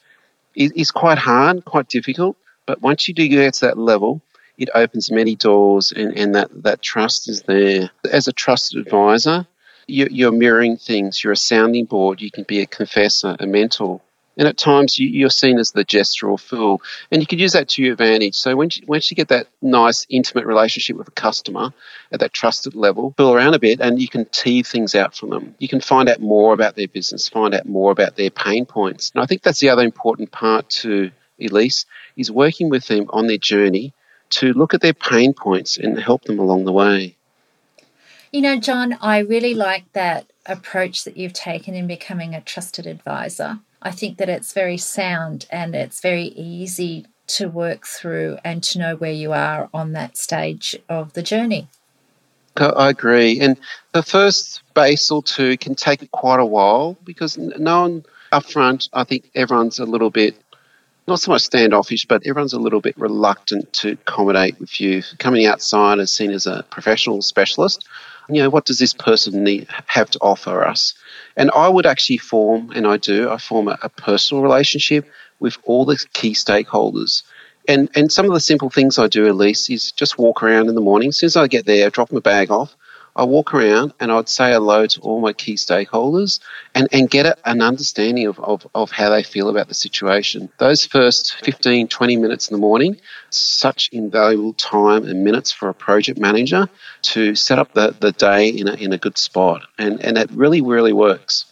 is, 0.55 0.73
is 0.73 0.91
quite 0.91 1.19
hard, 1.19 1.65
quite 1.65 1.89
difficult. 1.89 2.37
But 2.67 2.83
once 2.83 3.09
you 3.09 3.15
do 3.15 3.27
get 3.29 3.55
to 3.55 3.67
that 3.67 3.79
level, 3.79 4.21
it 4.59 4.69
opens 4.75 5.11
many 5.11 5.37
doors 5.37 5.93
and, 5.93 6.17
and 6.19 6.35
that, 6.35 6.51
that 6.65 6.83
trust 6.83 7.29
is 7.29 7.43
there. 7.43 7.91
As 8.11 8.27
a 8.27 8.33
trusted 8.33 8.81
advisor, 8.81 9.47
you, 9.87 10.09
you're 10.11 10.33
mirroring 10.33 10.77
things. 10.77 11.23
You're 11.23 11.33
a 11.33 11.37
sounding 11.37 11.87
board. 11.87 12.21
You 12.21 12.31
can 12.31 12.45
be 12.45 12.61
a 12.61 12.67
confessor, 12.67 13.37
a 13.39 13.47
mentor. 13.47 14.01
And 14.37 14.47
at 14.47 14.57
times 14.57 14.99
you, 14.99 15.27
are 15.27 15.31
seen 15.31 15.59
as 15.59 15.73
the 15.73 15.83
jester 15.83 16.29
or 16.29 16.39
fool. 16.39 16.81
And 17.11 17.21
you 17.21 17.27
can 17.27 17.41
use 17.41 17.53
that 17.53 17.71
to 17.71 17.83
your 17.83 17.93
advantage. 17.93 18.37
So 18.37 18.55
once 18.55 18.79
you, 18.79 18.85
you 18.89 19.17
get 19.17 19.29
that 19.29 19.49
nice, 19.63 20.07
intimate 20.11 20.47
relationship 20.47 20.97
with 20.97 21.09
a 21.09 21.13
customer 21.13 21.73
at 22.13 22.21
that 22.21 22.33
trusted 22.33 22.75
level, 22.75 23.15
pull 23.17 23.35
around 23.35 23.55
a 23.55 23.59
bit 23.59 23.81
and 23.81 24.01
you 24.01 24.09
can 24.09 24.27
tease 24.27 24.69
things 24.69 24.95
out 24.95 25.17
from 25.17 25.31
them. 25.31 25.55
You 25.59 25.69
can 25.69 25.81
find 25.81 26.09
out 26.09 26.21
more 26.21 26.53
about 26.53 26.77
their 26.77 26.87
business, 26.87 27.29
find 27.29 27.55
out 27.55 27.67
more 27.67 27.91
about 27.91 28.17
their 28.17 28.31
pain 28.31 28.67
points. 28.67 29.11
And 29.15 29.23
I 29.23 29.27
think 29.27 29.43
that's 29.43 29.61
the 29.61 29.71
other 29.71 29.83
important 29.83 30.31
part 30.31 30.69
to 30.71 31.11
Elise, 31.41 31.87
is 32.17 32.31
working 32.31 32.69
with 32.69 32.87
them 32.87 33.07
on 33.11 33.29
their 33.29 33.39
journey 33.39 33.93
to 34.31 34.53
look 34.53 34.75
at 34.75 34.81
their 34.81 34.95
pain 34.95 35.33
points 35.33 35.77
and 35.77 35.99
help 35.99 36.25
them 36.25 36.39
along 36.39 36.65
the 36.65 36.73
way. 36.73 37.17
You 38.33 38.43
know, 38.43 38.59
John, 38.59 38.99
I 39.01 39.19
really 39.19 39.55
like 39.55 39.91
that 39.95 40.27
approach 40.45 41.05
that 41.05 41.17
you've 41.17 41.33
taken 41.33 41.75
in 41.75 41.87
becoming 41.87 42.35
a 42.35 42.41
trusted 42.41 42.87
advisor. 42.87 43.61
I 43.81 43.91
think 43.91 44.19
that 44.19 44.29
it's 44.29 44.53
very 44.53 44.77
sound 44.77 45.47
and 45.51 45.75
it's 45.75 46.01
very 46.01 46.25
easy 46.25 47.07
to 47.29 47.49
work 47.49 47.87
through 47.87 48.39
and 48.45 48.63
to 48.65 48.79
know 48.79 48.97
where 48.97 49.13
you 49.13 49.33
are 49.33 49.69
on 49.73 49.93
that 49.93 50.17
stage 50.17 50.77
of 50.89 51.13
the 51.13 51.23
journey. 51.23 51.69
I 52.57 52.91
agree. 52.91 53.41
And 53.41 53.57
the 53.93 54.03
first 54.03 54.63
base 54.75 55.11
or 55.11 55.23
two 55.23 55.57
can 55.57 55.75
take 55.75 56.11
quite 56.11 56.41
a 56.41 56.45
while 56.45 56.97
because 57.05 57.39
no 57.39 57.83
one 57.83 58.05
upfront, 58.33 58.89
I 58.93 59.05
think 59.05 59.31
everyone's 59.35 59.79
a 59.79 59.85
little 59.85 60.11
bit 60.11 60.35
not 61.09 61.21
so 61.21 61.33
much 61.33 61.43
standoffish, 61.43 62.05
but 62.05 62.27
everyone's 62.27 62.53
a 62.53 62.61
little 62.61 62.81
bit 62.81 62.97
reluctant 62.97 63.73
to 63.75 63.93
accommodate 63.93 64.59
with 64.61 64.81
you. 64.81 65.03
Coming 65.19 65.47
outside 65.47 65.99
as 65.99 66.13
seen 66.13 66.31
as 66.31 66.47
a 66.47 66.65
professional 66.71 67.23
specialist, 67.23 67.87
you 68.29 68.43
know, 68.43 68.51
what 68.51 68.67
does 68.67 68.79
this 68.79 68.93
person 68.93 69.43
need, 69.43 69.67
have 69.87 70.11
to 70.11 70.19
offer 70.21 70.65
us? 70.65 70.95
And 71.37 71.51
I 71.51 71.69
would 71.69 71.87
actually 71.87 72.19
form, 72.19 72.71
and 72.73 72.87
I 72.87 72.99
do, 72.99 73.31
I 73.31 73.39
form 73.39 73.69
a, 73.69 73.79
a 73.83 73.89
personal 73.89 74.43
relationship 74.43 75.09
with 75.41 75.57
all 75.65 75.85
the 75.85 75.99
key 76.13 76.33
stakeholders. 76.33 77.23
And, 77.67 77.89
and 77.95 78.11
some 78.13 78.27
of 78.27 78.33
the 78.33 78.41
simple 78.41 78.71
things 78.71 78.99
I 78.99 79.09
do, 79.09 79.31
Elise, 79.31 79.71
is 79.71 79.93
just 79.93 80.19
walk 80.19 80.43
around 80.43 80.69
in 80.69 80.75
the 80.75 80.81
morning. 80.81 81.09
As 81.09 81.19
soon 81.19 81.29
as 81.29 81.37
I 81.37 81.49
get 81.49 81.67
there, 81.67 81.91
drop 81.91 82.13
my 82.13 82.21
bag 82.21 82.51
off, 82.51 82.77
I 83.19 83.25
walk 83.25 83.53
around 83.53 83.95
and 83.99 84.13
I'd 84.13 84.29
say 84.29 84.53
hello 84.53 84.87
to 84.87 85.01
all 85.01 85.21
my 85.21 85.33
key 85.33 85.55
stakeholders 85.55 86.39
and, 86.77 86.87
and 86.93 87.11
get 87.11 87.27
a, 87.27 87.37
an 87.51 87.61
understanding 87.61 88.27
of, 88.27 88.39
of, 88.39 88.65
of 88.77 88.93
how 88.93 89.11
they 89.11 89.25
feel 89.25 89.49
about 89.49 89.67
the 89.67 89.75
situation. 89.75 90.49
Those 90.59 90.87
first 90.87 91.35
15, 91.45 91.89
20 91.89 92.17
minutes 92.17 92.49
in 92.49 92.55
the 92.55 92.61
morning, 92.61 93.01
such 93.31 93.89
invaluable 93.91 94.53
time 94.53 95.05
and 95.05 95.25
minutes 95.25 95.51
for 95.51 95.69
a 95.69 95.75
project 95.75 96.21
manager 96.21 96.69
to 97.03 97.35
set 97.35 97.59
up 97.59 97.75
the, 97.75 97.93
the 97.99 98.13
day 98.13 98.51
in 98.51 98.69
a, 98.69 98.75
in 98.75 98.93
a 98.93 98.99
good 98.99 99.19
spot. 99.19 99.63
And, 99.79 100.01
and 100.01 100.17
it 100.17 100.31
really, 100.31 100.61
really 100.61 100.93
works. 100.93 101.47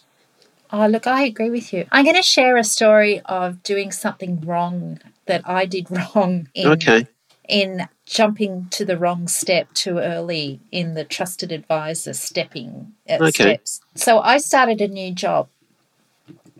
Oh, 0.71 0.87
look, 0.87 1.05
I 1.05 1.23
agree 1.23 1.49
with 1.49 1.73
you. 1.73 1.85
I'm 1.91 2.05
going 2.05 2.15
to 2.15 2.23
share 2.23 2.55
a 2.55 2.63
story 2.63 3.19
of 3.25 3.61
doing 3.63 3.91
something 3.91 4.39
wrong 4.39 5.01
that 5.25 5.41
I 5.45 5.65
did 5.65 5.91
wrong 6.15 6.47
in, 6.53 6.67
okay. 6.69 7.07
In 7.47 7.87
jumping 8.05 8.67
to 8.71 8.85
the 8.85 8.97
wrong 8.97 9.27
step 9.27 9.73
too 9.73 9.99
early 9.99 10.59
in 10.71 10.93
the 10.93 11.03
trusted 11.03 11.51
advisor 11.51 12.13
stepping 12.13 12.93
okay. 13.09 13.29
steps. 13.31 13.81
So 13.95 14.19
I 14.19 14.37
started 14.37 14.81
a 14.81 14.87
new 14.87 15.13
job 15.13 15.47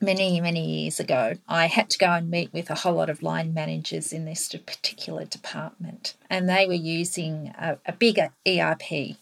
many, 0.02 0.40
many 0.42 0.82
years 0.82 1.00
ago. 1.00 1.34
I 1.48 1.68
had 1.68 1.90
to 1.92 1.98
go 1.98 2.08
and 2.08 2.30
meet 2.30 2.54
with 2.54 2.70
a 2.70 2.76
whole 2.76 2.96
lot 2.96 3.10
of 3.10 3.24
line 3.24 3.54
managers 3.54 4.14
in 4.14 4.26
this 4.26 4.48
particular 4.50 5.26
department, 5.26 6.16
and 6.30 6.50
they 6.50 6.66
were 6.66 6.74
using 6.74 7.54
a, 7.58 7.78
a 7.86 7.94
bigger 7.94 8.30
ERP. 8.48 9.18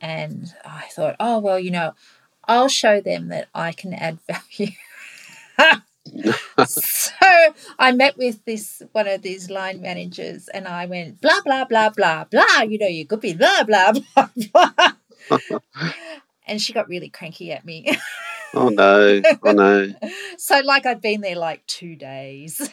And 0.00 0.52
I 0.64 0.84
thought, 0.90 1.16
oh, 1.18 1.38
well, 1.38 1.58
you 1.58 1.70
know, 1.70 1.94
I'll 2.44 2.68
show 2.68 3.00
them 3.00 3.28
that 3.28 3.48
I 3.54 3.72
can 3.72 3.94
add 3.94 4.18
value. 4.28 4.72
so 6.66 7.26
I 7.78 7.92
met 7.92 8.16
with 8.16 8.44
this 8.44 8.82
one 8.92 9.08
of 9.08 9.22
these 9.22 9.50
line 9.50 9.80
managers 9.80 10.48
and 10.48 10.66
I 10.66 10.86
went 10.86 11.20
blah 11.20 11.40
blah 11.44 11.64
blah 11.64 11.90
blah 11.90 12.24
blah. 12.24 12.62
You 12.62 12.78
know, 12.78 12.86
you 12.86 13.06
could 13.06 13.20
be 13.20 13.34
blah 13.34 13.64
blah 13.64 13.92
blah 14.14 14.28
blah. 14.52 14.92
and 16.46 16.60
she 16.60 16.72
got 16.72 16.88
really 16.88 17.08
cranky 17.08 17.52
at 17.52 17.64
me. 17.64 17.96
oh 18.54 18.68
no! 18.68 19.20
Oh 19.42 19.52
no! 19.52 19.92
so 20.38 20.60
like 20.64 20.86
I'd 20.86 21.00
been 21.00 21.20
there 21.20 21.36
like 21.36 21.66
two 21.66 21.96
days 21.96 22.70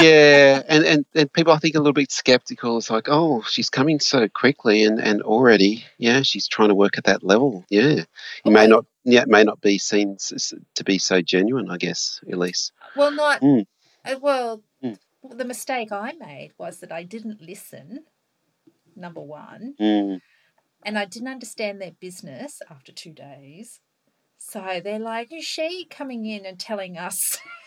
yeah, 0.00 0.62
and, 0.68 0.84
and, 0.84 1.06
and 1.14 1.32
people 1.32 1.52
I 1.52 1.58
think 1.58 1.74
a 1.74 1.78
little 1.78 1.92
bit 1.92 2.10
skeptical. 2.10 2.78
It's 2.78 2.90
like, 2.90 3.08
oh, 3.08 3.42
she's 3.42 3.70
coming 3.70 4.00
so 4.00 4.28
quickly, 4.28 4.84
and, 4.84 5.00
and 5.00 5.22
already, 5.22 5.84
yeah, 5.98 6.22
she's 6.22 6.48
trying 6.48 6.68
to 6.68 6.74
work 6.74 6.98
at 6.98 7.04
that 7.04 7.22
level. 7.22 7.64
Yeah, 7.68 8.04
it 8.44 8.50
may 8.50 8.66
not, 8.66 8.84
yeah, 9.04 9.22
it 9.22 9.28
may 9.28 9.44
not 9.44 9.60
be 9.60 9.78
seen 9.78 10.16
to 10.74 10.84
be 10.84 10.98
so 10.98 11.20
genuine. 11.20 11.70
I 11.70 11.76
guess, 11.76 12.20
Elise. 12.30 12.72
Well, 12.96 13.12
not 13.12 13.40
mm. 13.40 13.66
uh, 14.04 14.16
well. 14.20 14.62
Mm. 14.82 14.98
The 15.30 15.44
mistake 15.44 15.92
I 15.92 16.12
made 16.12 16.52
was 16.58 16.80
that 16.80 16.92
I 16.92 17.02
didn't 17.02 17.40
listen. 17.40 18.04
Number 18.94 19.22
one, 19.22 19.74
mm. 19.80 20.20
and 20.84 20.98
I 20.98 21.06
didn't 21.06 21.28
understand 21.28 21.80
their 21.80 21.92
business 21.92 22.60
after 22.70 22.92
two 22.92 23.12
days. 23.12 23.80
So 24.36 24.80
they're 24.84 24.98
like, 24.98 25.32
is 25.32 25.44
she 25.44 25.86
coming 25.88 26.26
in 26.26 26.44
and 26.44 26.58
telling 26.58 26.98
us 26.98 27.38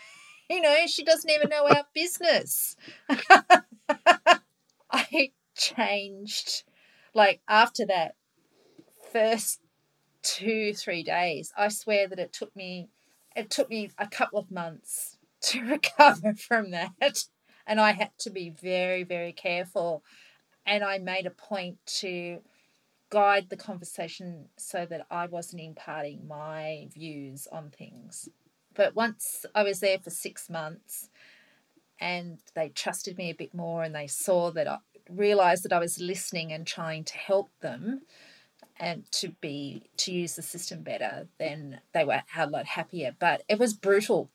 you 0.48 0.60
know, 0.60 0.76
she 0.86 1.04
doesn't 1.04 1.30
even 1.30 1.48
know 1.48 1.66
our 1.68 1.84
business. 1.94 2.76
I 4.90 5.32
changed, 5.56 6.64
like, 7.14 7.40
after 7.48 7.86
that 7.86 8.14
first 9.12 9.60
two, 10.26 10.74
three 10.74 11.04
days, 11.04 11.52
I 11.56 11.68
swear 11.68 12.08
that 12.08 12.18
it 12.18 12.32
took 12.32 12.54
me, 12.56 12.88
it 13.36 13.48
took 13.48 13.70
me 13.70 13.90
a 13.96 14.08
couple 14.08 14.38
of 14.38 14.50
months 14.50 15.16
to 15.42 15.64
recover 15.64 16.34
from 16.34 16.72
that. 16.72 17.24
And 17.66 17.80
I 17.80 17.92
had 17.92 18.10
to 18.20 18.30
be 18.30 18.50
very, 18.50 19.04
very 19.04 19.32
careful. 19.32 20.02
And 20.66 20.82
I 20.82 20.98
made 20.98 21.26
a 21.26 21.30
point 21.30 21.78
to 22.00 22.40
guide 23.10 23.48
the 23.48 23.56
conversation 23.56 24.48
so 24.56 24.84
that 24.86 25.06
I 25.10 25.26
wasn't 25.26 25.62
imparting 25.62 26.26
my 26.26 26.88
views 26.92 27.46
on 27.52 27.70
things. 27.70 28.28
But 28.74 28.96
once 28.96 29.46
I 29.54 29.62
was 29.62 29.80
there 29.80 29.98
for 29.98 30.10
six 30.10 30.50
months 30.50 31.08
and 32.00 32.38
they 32.54 32.68
trusted 32.68 33.16
me 33.16 33.30
a 33.30 33.34
bit 33.34 33.54
more 33.54 33.84
and 33.84 33.94
they 33.94 34.08
saw 34.08 34.50
that 34.50 34.66
I 34.66 34.78
realized 35.08 35.62
that 35.62 35.72
I 35.72 35.78
was 35.78 36.00
listening 36.00 36.52
and 36.52 36.66
trying 36.66 37.04
to 37.04 37.16
help 37.16 37.50
them 37.60 38.02
and 38.78 39.10
to 39.12 39.28
be 39.40 39.84
to 39.98 40.12
use 40.12 40.36
the 40.36 40.42
system 40.42 40.82
better, 40.82 41.28
then 41.38 41.80
they 41.92 42.04
were 42.04 42.22
a 42.36 42.46
lot 42.46 42.66
happier. 42.66 43.14
But 43.18 43.42
it 43.48 43.58
was 43.58 43.74
brutal. 43.74 44.30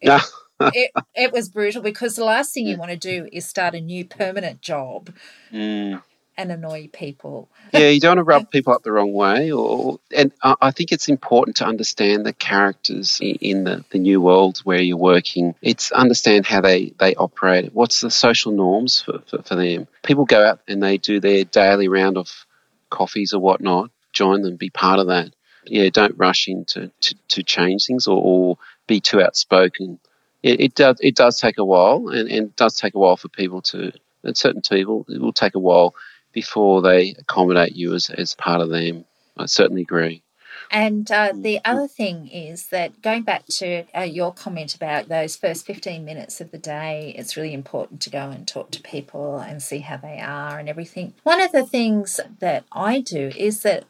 It, 0.00 0.22
it, 0.60 0.90
it 1.14 1.32
was 1.32 1.48
brutal 1.48 1.82
because 1.82 2.16
the 2.16 2.24
last 2.24 2.54
thing 2.54 2.66
you 2.66 2.76
want 2.76 2.90
to 2.90 2.96
do 2.96 3.28
is 3.32 3.46
start 3.46 3.74
a 3.74 3.80
new 3.80 4.04
permanent 4.04 4.60
job. 4.60 5.10
Mm 5.52 6.02
and 6.38 6.52
annoy 6.52 6.88
people. 6.92 7.50
yeah, 7.72 7.88
you 7.88 7.98
don't 7.98 8.10
want 8.10 8.18
to 8.18 8.22
rub 8.22 8.50
people 8.52 8.72
up 8.72 8.84
the 8.84 8.92
wrong 8.92 9.12
way. 9.12 9.50
Or 9.50 9.98
and 10.16 10.32
I 10.42 10.70
think 10.70 10.92
it's 10.92 11.08
important 11.08 11.56
to 11.56 11.66
understand 11.66 12.24
the 12.24 12.32
characters 12.32 13.18
in 13.20 13.64
the, 13.64 13.84
the 13.90 13.98
new 13.98 14.20
world 14.20 14.60
where 14.60 14.80
you're 14.80 14.96
working. 14.96 15.56
It's 15.60 15.90
understand 15.90 16.46
how 16.46 16.60
they, 16.60 16.94
they 16.98 17.16
operate. 17.16 17.74
What's 17.74 18.00
the 18.00 18.10
social 18.10 18.52
norms 18.52 19.02
for, 19.02 19.18
for, 19.26 19.42
for 19.42 19.56
them? 19.56 19.88
People 20.04 20.24
go 20.24 20.46
out 20.46 20.60
and 20.68 20.80
they 20.80 20.96
do 20.96 21.18
their 21.18 21.42
daily 21.42 21.88
round 21.88 22.16
of 22.16 22.46
coffees 22.90 23.32
or 23.32 23.40
whatnot. 23.40 23.90
Join 24.12 24.42
them, 24.42 24.56
be 24.56 24.70
part 24.70 25.00
of 25.00 25.08
that. 25.08 25.34
Yeah, 25.64 25.88
don't 25.90 26.16
rush 26.16 26.48
in 26.48 26.64
to, 26.66 26.90
to, 27.00 27.14
to 27.28 27.42
change 27.42 27.86
things 27.86 28.06
or, 28.06 28.20
or 28.22 28.58
be 28.86 29.00
too 29.00 29.20
outspoken. 29.20 29.98
It, 30.42 30.60
it 30.60 30.74
does 30.74 30.98
it 31.00 31.16
does 31.16 31.38
take 31.40 31.58
a 31.58 31.64
while, 31.64 32.08
and, 32.08 32.30
and 32.30 32.46
it 32.46 32.56
does 32.56 32.76
take 32.76 32.94
a 32.94 32.98
while 32.98 33.16
for 33.16 33.28
people 33.28 33.60
to. 33.62 33.92
And 34.24 34.36
certain 34.36 34.62
people, 34.62 35.06
it 35.08 35.20
will 35.20 35.32
take 35.32 35.54
a 35.54 35.60
while 35.60 35.94
before 36.32 36.82
they 36.82 37.14
accommodate 37.18 37.76
you 37.76 37.94
as, 37.94 38.10
as 38.10 38.34
part 38.34 38.60
of 38.60 38.68
them. 38.68 39.04
I 39.36 39.46
certainly 39.46 39.82
agree. 39.82 40.22
And 40.70 41.10
uh, 41.10 41.32
the 41.34 41.60
other 41.64 41.88
thing 41.88 42.28
is 42.28 42.66
that 42.66 43.00
going 43.00 43.22
back 43.22 43.46
to 43.46 43.84
uh, 43.96 44.02
your 44.02 44.32
comment 44.32 44.74
about 44.74 45.08
those 45.08 45.36
first 45.36 45.64
15 45.66 46.04
minutes 46.04 46.40
of 46.40 46.50
the 46.50 46.58
day, 46.58 47.14
it's 47.16 47.36
really 47.36 47.54
important 47.54 48.00
to 48.02 48.10
go 48.10 48.30
and 48.30 48.46
talk 48.46 48.70
to 48.72 48.82
people 48.82 49.38
and 49.38 49.62
see 49.62 49.78
how 49.78 49.96
they 49.96 50.20
are 50.20 50.58
and 50.58 50.68
everything. 50.68 51.14
One 51.22 51.40
of 51.40 51.52
the 51.52 51.64
things 51.64 52.20
that 52.40 52.64
I 52.70 53.00
do 53.00 53.30
is 53.36 53.62
that 53.62 53.84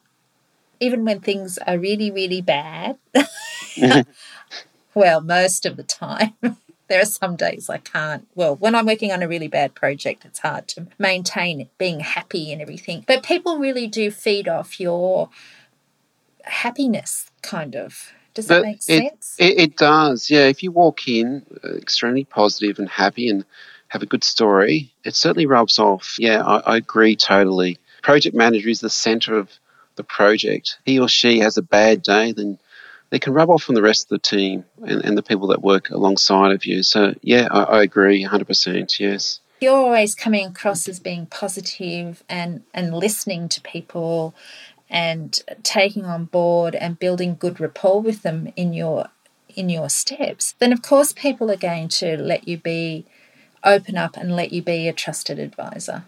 even 0.81 1.05
when 1.05 1.21
things 1.21 1.59
are 1.59 1.79
really, 1.79 2.11
really 2.11 2.41
bad, 2.41 2.99
well, 4.95 5.21
most 5.21 5.67
of 5.67 5.77
the 5.77 5.83
time, 5.83 6.35
there 6.89 7.01
are 7.01 7.07
some 7.07 7.37
days 7.37 7.69
I 7.69 7.79
can't. 7.79 8.27
Well, 8.35 8.57
when 8.57 8.75
I'm 8.75 8.87
working 8.87 9.13
on 9.13 9.23
a 9.23 9.29
really 9.29 9.49
bad 9.49 9.75
project, 9.75 10.25
it's 10.25 10.41
hard 10.41 10.69
to 10.69 10.87
maintain 10.99 11.69
being 11.79 12.01
happy 12.01 12.53
and 12.53 12.63
everything. 12.63 13.05
But 13.07 13.23
people 13.23 13.59
really 13.59 13.87
do 13.87 14.11
feed 14.11 14.49
off 14.49 14.81
your 14.81 15.29
happiness, 16.49 17.31
kind 17.43 17.77
of. 17.77 18.13
Does 18.35 18.47
that 18.47 18.63
make 18.63 18.83
sense? 18.83 19.35
It, 19.39 19.59
it, 19.59 19.77
does, 19.77 20.31
yeah. 20.31 20.47
If 20.47 20.63
you 20.63 20.71
walk 20.71 21.09
in 21.09 21.45
uh, 21.65 21.75
extremely 21.75 22.25
positive 22.25 22.79
and 22.79 22.89
happy 22.89 23.29
and 23.29 23.45
have 23.89 24.03
a 24.03 24.07
good 24.07 24.23
story, 24.23 24.93
it 25.05 25.17
certainly 25.17 25.47
rubs 25.47 25.79
off. 25.79 26.17
Yeah, 26.19 26.45
I, 26.45 26.59
I 26.59 26.77
agree 26.77 27.17
totally. 27.17 27.79
Project 28.03 28.37
manager 28.37 28.69
is 28.69 28.81
the 28.81 28.91
center 28.91 29.37
of 29.37 29.51
the 29.97 30.05
project. 30.05 30.79
He 30.85 31.01
or 31.01 31.09
she 31.09 31.41
has 31.41 31.57
a 31.59 31.63
bad 31.63 32.03
day, 32.03 32.33
then 32.33 32.59
they 33.11 33.19
can 33.19 33.33
rub 33.33 33.51
off 33.51 33.69
on 33.69 33.75
the 33.75 33.83
rest 33.83 34.05
of 34.05 34.11
the 34.11 34.19
team 34.19 34.65
and, 34.83 35.05
and 35.05 35.19
the 35.19 35.23
people 35.23 35.49
that 35.49 35.63
work 35.63 35.91
alongside 35.91 36.53
of 36.53 36.65
you. 36.65 36.83
So, 36.83 37.15
yeah, 37.23 37.49
I, 37.51 37.63
I 37.63 37.83
agree 37.83 38.25
100%. 38.25 39.01
Yes. 39.01 39.41
You're 39.61 39.75
always 39.75 40.15
coming 40.15 40.47
across 40.47 40.87
as 40.87 41.01
being 41.01 41.27
positive 41.27 42.23
and, 42.29 42.63
and 42.73 42.95
listening 42.95 43.49
to 43.49 43.61
people 43.61 44.35
and 44.91 45.41
taking 45.63 46.05
on 46.05 46.25
board 46.27 46.75
and 46.75 46.99
building 46.99 47.37
good 47.39 47.61
rapport 47.61 48.01
with 48.01 48.23
them 48.23 48.53
in 48.57 48.73
your 48.73 49.09
in 49.55 49.69
your 49.69 49.89
steps, 49.89 50.55
then 50.61 50.73
of 50.73 50.83
course 50.83 51.13
people 51.13 51.51
are 51.51 51.57
going 51.57 51.89
to 51.89 52.17
let 52.17 52.47
you 52.47 52.57
be 52.57 53.05
open 53.65 53.97
up 53.97 54.17
and 54.17 54.37
let 54.37 54.53
you 54.53 54.63
be 54.63 54.87
a 54.87 54.93
trusted 54.93 55.39
advisor. 55.39 56.05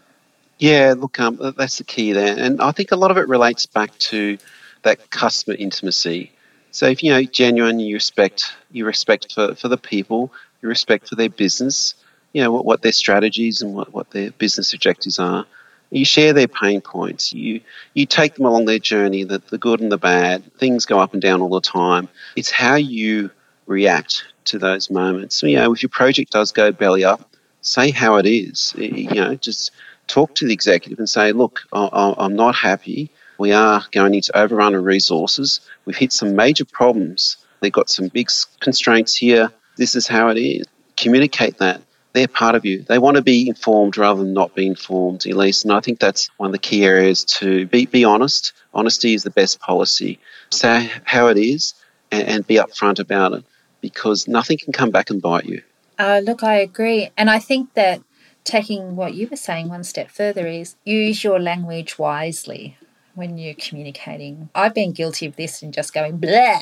Yeah, 0.57 0.93
look, 0.95 1.19
um, 1.19 1.53
that's 1.57 1.79
the 1.79 1.83
key 1.83 2.13
there, 2.13 2.37
and 2.37 2.61
I 2.61 2.71
think 2.71 2.91
a 2.91 2.95
lot 2.95 3.11
of 3.11 3.17
it 3.17 3.27
relates 3.27 3.65
back 3.65 3.97
to 3.97 4.37
that 4.83 5.09
customer 5.09 5.55
intimacy. 5.57 6.31
So 6.71 6.85
if 6.87 7.03
you 7.03 7.11
know 7.11 7.23
genuine, 7.23 7.79
you 7.79 7.95
respect 7.95 8.53
you 8.71 8.85
respect 8.85 9.33
for, 9.33 9.55
for 9.55 9.67
the 9.67 9.77
people, 9.77 10.31
you 10.61 10.69
respect 10.69 11.09
for 11.09 11.15
their 11.15 11.29
business, 11.29 11.95
you 12.33 12.41
know 12.41 12.51
what, 12.51 12.65
what 12.65 12.81
their 12.81 12.91
strategies 12.91 13.61
and 13.61 13.73
what, 13.73 13.93
what 13.93 14.11
their 14.11 14.31
business 14.31 14.73
objectives 14.73 15.19
are. 15.19 15.45
You 15.91 16.05
share 16.05 16.33
their 16.33 16.47
pain 16.47 16.81
points. 16.81 17.33
You 17.33 17.61
you 17.93 18.05
take 18.05 18.35
them 18.35 18.45
along 18.45 18.65
their 18.65 18.79
journey, 18.79 19.23
the, 19.23 19.39
the 19.49 19.57
good 19.57 19.81
and 19.81 19.91
the 19.91 19.97
bad. 19.97 20.53
Things 20.57 20.85
go 20.85 20.99
up 20.99 21.13
and 21.13 21.21
down 21.21 21.41
all 21.41 21.49
the 21.49 21.61
time. 21.61 22.07
It's 22.35 22.49
how 22.49 22.75
you 22.75 23.29
react 23.67 24.23
to 24.45 24.57
those 24.57 24.89
moments. 24.89 25.43
You 25.43 25.57
know, 25.57 25.73
if 25.73 25.83
your 25.83 25.89
project 25.89 26.31
does 26.31 26.51
go 26.51 26.71
belly 26.71 27.03
up, 27.03 27.35
say 27.61 27.91
how 27.91 28.15
it 28.15 28.25
is. 28.25 28.73
You 28.77 29.13
know, 29.13 29.35
just 29.35 29.71
talk 30.07 30.33
to 30.35 30.47
the 30.47 30.53
executive 30.53 30.97
and 30.97 31.09
say, 31.09 31.31
look, 31.31 31.61
I'm 31.71 32.35
not 32.35 32.55
happy 32.55 33.11
we 33.41 33.51
are 33.53 33.83
going 33.91 34.13
into 34.13 34.37
overrun 34.37 34.75
of 34.75 34.83
resources. 34.83 35.61
We've 35.85 35.97
hit 35.97 36.13
some 36.13 36.35
major 36.35 36.63
problems. 36.63 37.37
They've 37.59 37.71
got 37.71 37.89
some 37.89 38.07
big 38.07 38.29
constraints 38.59 39.15
here. 39.15 39.51
This 39.77 39.95
is 39.95 40.05
how 40.07 40.29
it 40.29 40.37
is. 40.37 40.67
Communicate 40.95 41.57
that. 41.57 41.81
They're 42.13 42.27
part 42.27 42.55
of 42.55 42.65
you. 42.65 42.83
They 42.83 42.99
want 42.99 43.15
to 43.15 43.21
be 43.21 43.47
informed 43.47 43.97
rather 43.97 44.21
than 44.21 44.33
not 44.33 44.55
be 44.55 44.67
informed, 44.67 45.25
Elise. 45.25 45.63
And 45.63 45.73
I 45.73 45.79
think 45.79 45.99
that's 45.99 46.29
one 46.37 46.47
of 46.47 46.51
the 46.51 46.59
key 46.59 46.83
areas 46.83 47.23
to 47.25 47.65
be, 47.67 47.85
be 47.85 48.03
honest. 48.03 48.53
Honesty 48.73 49.13
is 49.13 49.23
the 49.23 49.29
best 49.29 49.59
policy. 49.59 50.19
Say 50.49 50.89
how 51.05 51.27
it 51.27 51.37
is 51.37 51.73
and, 52.11 52.27
and 52.27 52.47
be 52.47 52.55
upfront 52.55 52.99
about 52.99 53.33
it 53.33 53.45
because 53.79 54.27
nothing 54.27 54.57
can 54.57 54.73
come 54.73 54.91
back 54.91 55.09
and 55.09 55.21
bite 55.21 55.45
you. 55.45 55.61
Uh, 55.97 56.21
look, 56.23 56.43
I 56.43 56.55
agree. 56.55 57.09
And 57.17 57.29
I 57.29 57.39
think 57.39 57.73
that 57.75 58.01
taking 58.43 58.95
what 58.95 59.13
you 59.13 59.27
were 59.29 59.37
saying 59.37 59.69
one 59.69 59.83
step 59.83 60.09
further 60.09 60.47
is 60.47 60.75
use 60.83 61.23
your 61.23 61.39
language 61.39 61.97
wisely 61.99 62.77
when 63.13 63.37
you're 63.37 63.53
communicating. 63.53 64.49
I've 64.55 64.73
been 64.73 64.93
guilty 64.93 65.25
of 65.25 65.35
this 65.35 65.61
and 65.61 65.73
just 65.73 65.93
going 65.93 66.17
blah. 66.17 66.59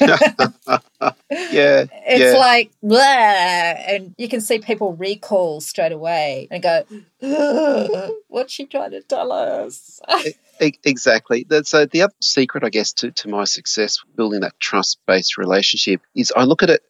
yeah. 0.00 0.18
It's 1.30 2.20
yeah. 2.20 2.38
like 2.38 2.70
blah. 2.82 3.00
And 3.00 4.14
you 4.18 4.28
can 4.28 4.40
see 4.40 4.58
people 4.58 4.94
recall 4.94 5.60
straight 5.60 5.92
away 5.92 6.48
and 6.50 6.62
go, 6.62 6.84
what's 8.28 8.52
she 8.52 8.66
trying 8.66 8.92
to 8.92 9.02
tell 9.02 9.32
us? 9.32 10.00
exactly. 10.60 11.46
So 11.64 11.86
the 11.86 12.02
other 12.02 12.14
secret, 12.20 12.64
I 12.64 12.70
guess, 12.70 12.92
to, 12.94 13.10
to 13.10 13.28
my 13.28 13.44
success 13.44 13.98
building 14.16 14.40
that 14.40 14.58
trust-based 14.58 15.36
relationship 15.38 16.00
is 16.14 16.32
I 16.34 16.44
look 16.44 16.62
at 16.62 16.70
it 16.70 16.82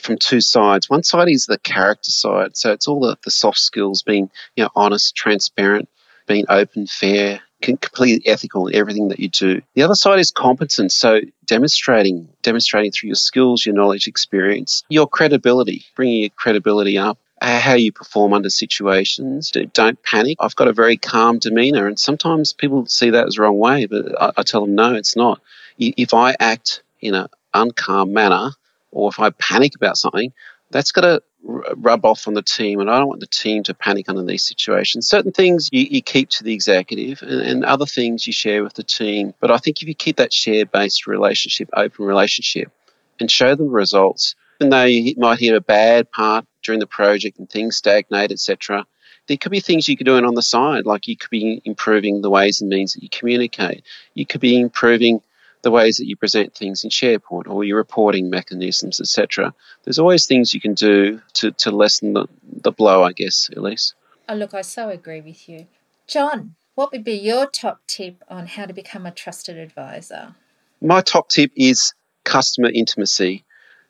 from 0.00 0.18
two 0.18 0.40
sides. 0.40 0.90
One 0.90 1.02
side 1.02 1.28
is 1.28 1.46
the 1.46 1.58
character 1.58 2.10
side. 2.10 2.56
So 2.56 2.72
it's 2.72 2.86
all 2.86 3.00
the, 3.00 3.16
the 3.24 3.30
soft 3.30 3.58
skills, 3.58 4.02
being 4.02 4.30
you 4.56 4.64
know 4.64 4.70
honest, 4.74 5.14
transparent, 5.14 5.88
being 6.26 6.44
open, 6.48 6.86
fair, 6.86 7.40
completely 7.62 8.26
ethical 8.30 8.66
in 8.68 8.74
everything 8.74 9.08
that 9.08 9.20
you 9.20 9.28
do. 9.28 9.60
The 9.74 9.82
other 9.82 9.94
side 9.94 10.18
is 10.18 10.30
competence. 10.30 10.94
So 10.94 11.20
demonstrating, 11.46 12.28
demonstrating 12.42 12.92
through 12.92 13.08
your 13.08 13.16
skills, 13.16 13.64
your 13.66 13.74
knowledge, 13.74 14.06
experience, 14.06 14.84
your 14.88 15.08
credibility, 15.08 15.84
bringing 15.96 16.20
your 16.22 16.30
credibility 16.30 16.98
up. 16.98 17.18
Uh, 17.40 17.60
how 17.60 17.74
you 17.74 17.92
perform 17.92 18.32
under 18.32 18.50
situations. 18.50 19.52
Don't 19.72 20.02
panic. 20.02 20.36
I've 20.40 20.56
got 20.56 20.66
a 20.66 20.72
very 20.72 20.96
calm 20.96 21.38
demeanor, 21.38 21.86
and 21.86 21.96
sometimes 21.96 22.52
people 22.52 22.84
see 22.86 23.10
that 23.10 23.28
as 23.28 23.34
the 23.34 23.42
wrong 23.42 23.58
way, 23.58 23.86
but 23.86 24.20
I, 24.20 24.32
I 24.38 24.42
tell 24.42 24.62
them 24.62 24.74
no, 24.74 24.96
it's 24.96 25.14
not. 25.14 25.40
If 25.78 26.14
I 26.14 26.34
act 26.40 26.82
in 27.00 27.14
an 27.14 27.28
uncalm 27.54 28.10
manner, 28.10 28.50
or 28.90 29.08
if 29.10 29.20
I 29.20 29.30
panic 29.30 29.76
about 29.76 29.96
something, 29.96 30.32
that's 30.70 30.90
got 30.90 31.02
to 31.02 31.22
rub 31.48 32.04
off 32.04 32.28
on 32.28 32.34
the 32.34 32.42
team, 32.42 32.78
and 32.78 32.90
I 32.90 32.98
don't 32.98 33.08
want 33.08 33.20
the 33.20 33.26
team 33.26 33.62
to 33.64 33.74
panic 33.74 34.08
under 34.08 34.22
these 34.22 34.44
situations. 34.44 35.08
Certain 35.08 35.32
things 35.32 35.70
you, 35.72 35.86
you 35.90 36.02
keep 36.02 36.28
to 36.30 36.44
the 36.44 36.52
executive, 36.52 37.22
and, 37.22 37.40
and, 37.40 37.64
other 37.64 37.86
things 37.86 38.26
you 38.26 38.32
share 38.32 38.62
with 38.62 38.74
the 38.74 38.82
team. 38.82 39.32
But 39.40 39.50
I 39.50 39.56
think 39.56 39.80
if 39.80 39.88
you 39.88 39.94
keep 39.94 40.16
that 40.16 40.32
share 40.32 40.66
based 40.66 41.06
relationship, 41.06 41.70
open 41.72 42.04
relationship, 42.04 42.70
and 43.18 43.30
show 43.30 43.54
them 43.54 43.70
results, 43.70 44.34
even 44.60 44.70
though 44.70 44.84
you 44.84 45.14
might 45.16 45.40
hit 45.40 45.54
a 45.54 45.60
bad 45.60 46.10
part 46.12 46.44
during 46.62 46.80
the 46.80 46.86
project 46.86 47.38
and 47.38 47.48
things 47.48 47.76
stagnate, 47.76 48.30
etc., 48.30 48.86
there 49.26 49.36
could 49.36 49.52
be 49.52 49.60
things 49.60 49.88
you 49.88 49.96
could 49.96 50.06
do 50.06 50.16
on 50.16 50.34
the 50.34 50.42
side, 50.42 50.86
like 50.86 51.06
you 51.06 51.16
could 51.16 51.30
be 51.30 51.60
improving 51.64 52.22
the 52.22 52.30
ways 52.30 52.60
and 52.60 52.70
means 52.70 52.94
that 52.94 53.02
you 53.02 53.08
communicate. 53.10 53.84
You 54.14 54.26
could 54.26 54.40
be 54.40 54.58
improving 54.58 55.20
the 55.62 55.70
ways 55.70 55.96
that 55.96 56.06
you 56.06 56.16
present 56.16 56.54
things 56.54 56.84
in 56.84 56.90
SharePoint 56.90 57.48
or 57.48 57.64
your 57.64 57.76
reporting 57.76 58.30
mechanisms, 58.30 59.00
etc. 59.00 59.54
There's 59.84 59.98
always 59.98 60.26
things 60.26 60.54
you 60.54 60.60
can 60.60 60.74
do 60.74 61.20
to, 61.34 61.50
to 61.52 61.70
lessen 61.70 62.12
the, 62.12 62.26
the 62.42 62.72
blow, 62.72 63.02
I 63.02 63.12
guess, 63.12 63.50
Elise. 63.56 63.94
Oh, 64.28 64.34
look, 64.34 64.54
I 64.54 64.62
so 64.62 64.88
agree 64.88 65.20
with 65.20 65.48
you. 65.48 65.66
John, 66.06 66.54
what 66.74 66.92
would 66.92 67.04
be 67.04 67.14
your 67.14 67.46
top 67.46 67.80
tip 67.86 68.22
on 68.28 68.46
how 68.46 68.66
to 68.66 68.72
become 68.72 69.04
a 69.04 69.10
trusted 69.10 69.56
advisor? 69.56 70.34
My 70.80 71.00
top 71.00 71.28
tip 71.28 71.50
is 71.56 71.92
customer 72.24 72.70
intimacy. 72.70 73.44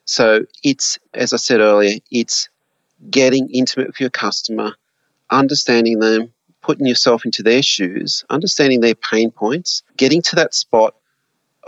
So 0.05 0.45
it's, 0.63 0.97
as 1.13 1.33
I 1.33 1.37
said 1.37 1.59
earlier, 1.59 1.99
it's 2.09 2.49
getting 3.09 3.49
intimate 3.49 3.87
with 3.87 3.99
your 3.99 4.09
customer, 4.09 4.73
understanding 5.29 5.99
them, 5.99 6.33
putting 6.61 6.87
yourself 6.87 7.25
into 7.25 7.43
their 7.43 7.61
shoes, 7.61 8.25
understanding 8.29 8.81
their 8.81 8.95
pain 8.95 9.31
points, 9.31 9.83
getting 9.97 10.21
to 10.23 10.35
that 10.35 10.53
spot 10.53 10.95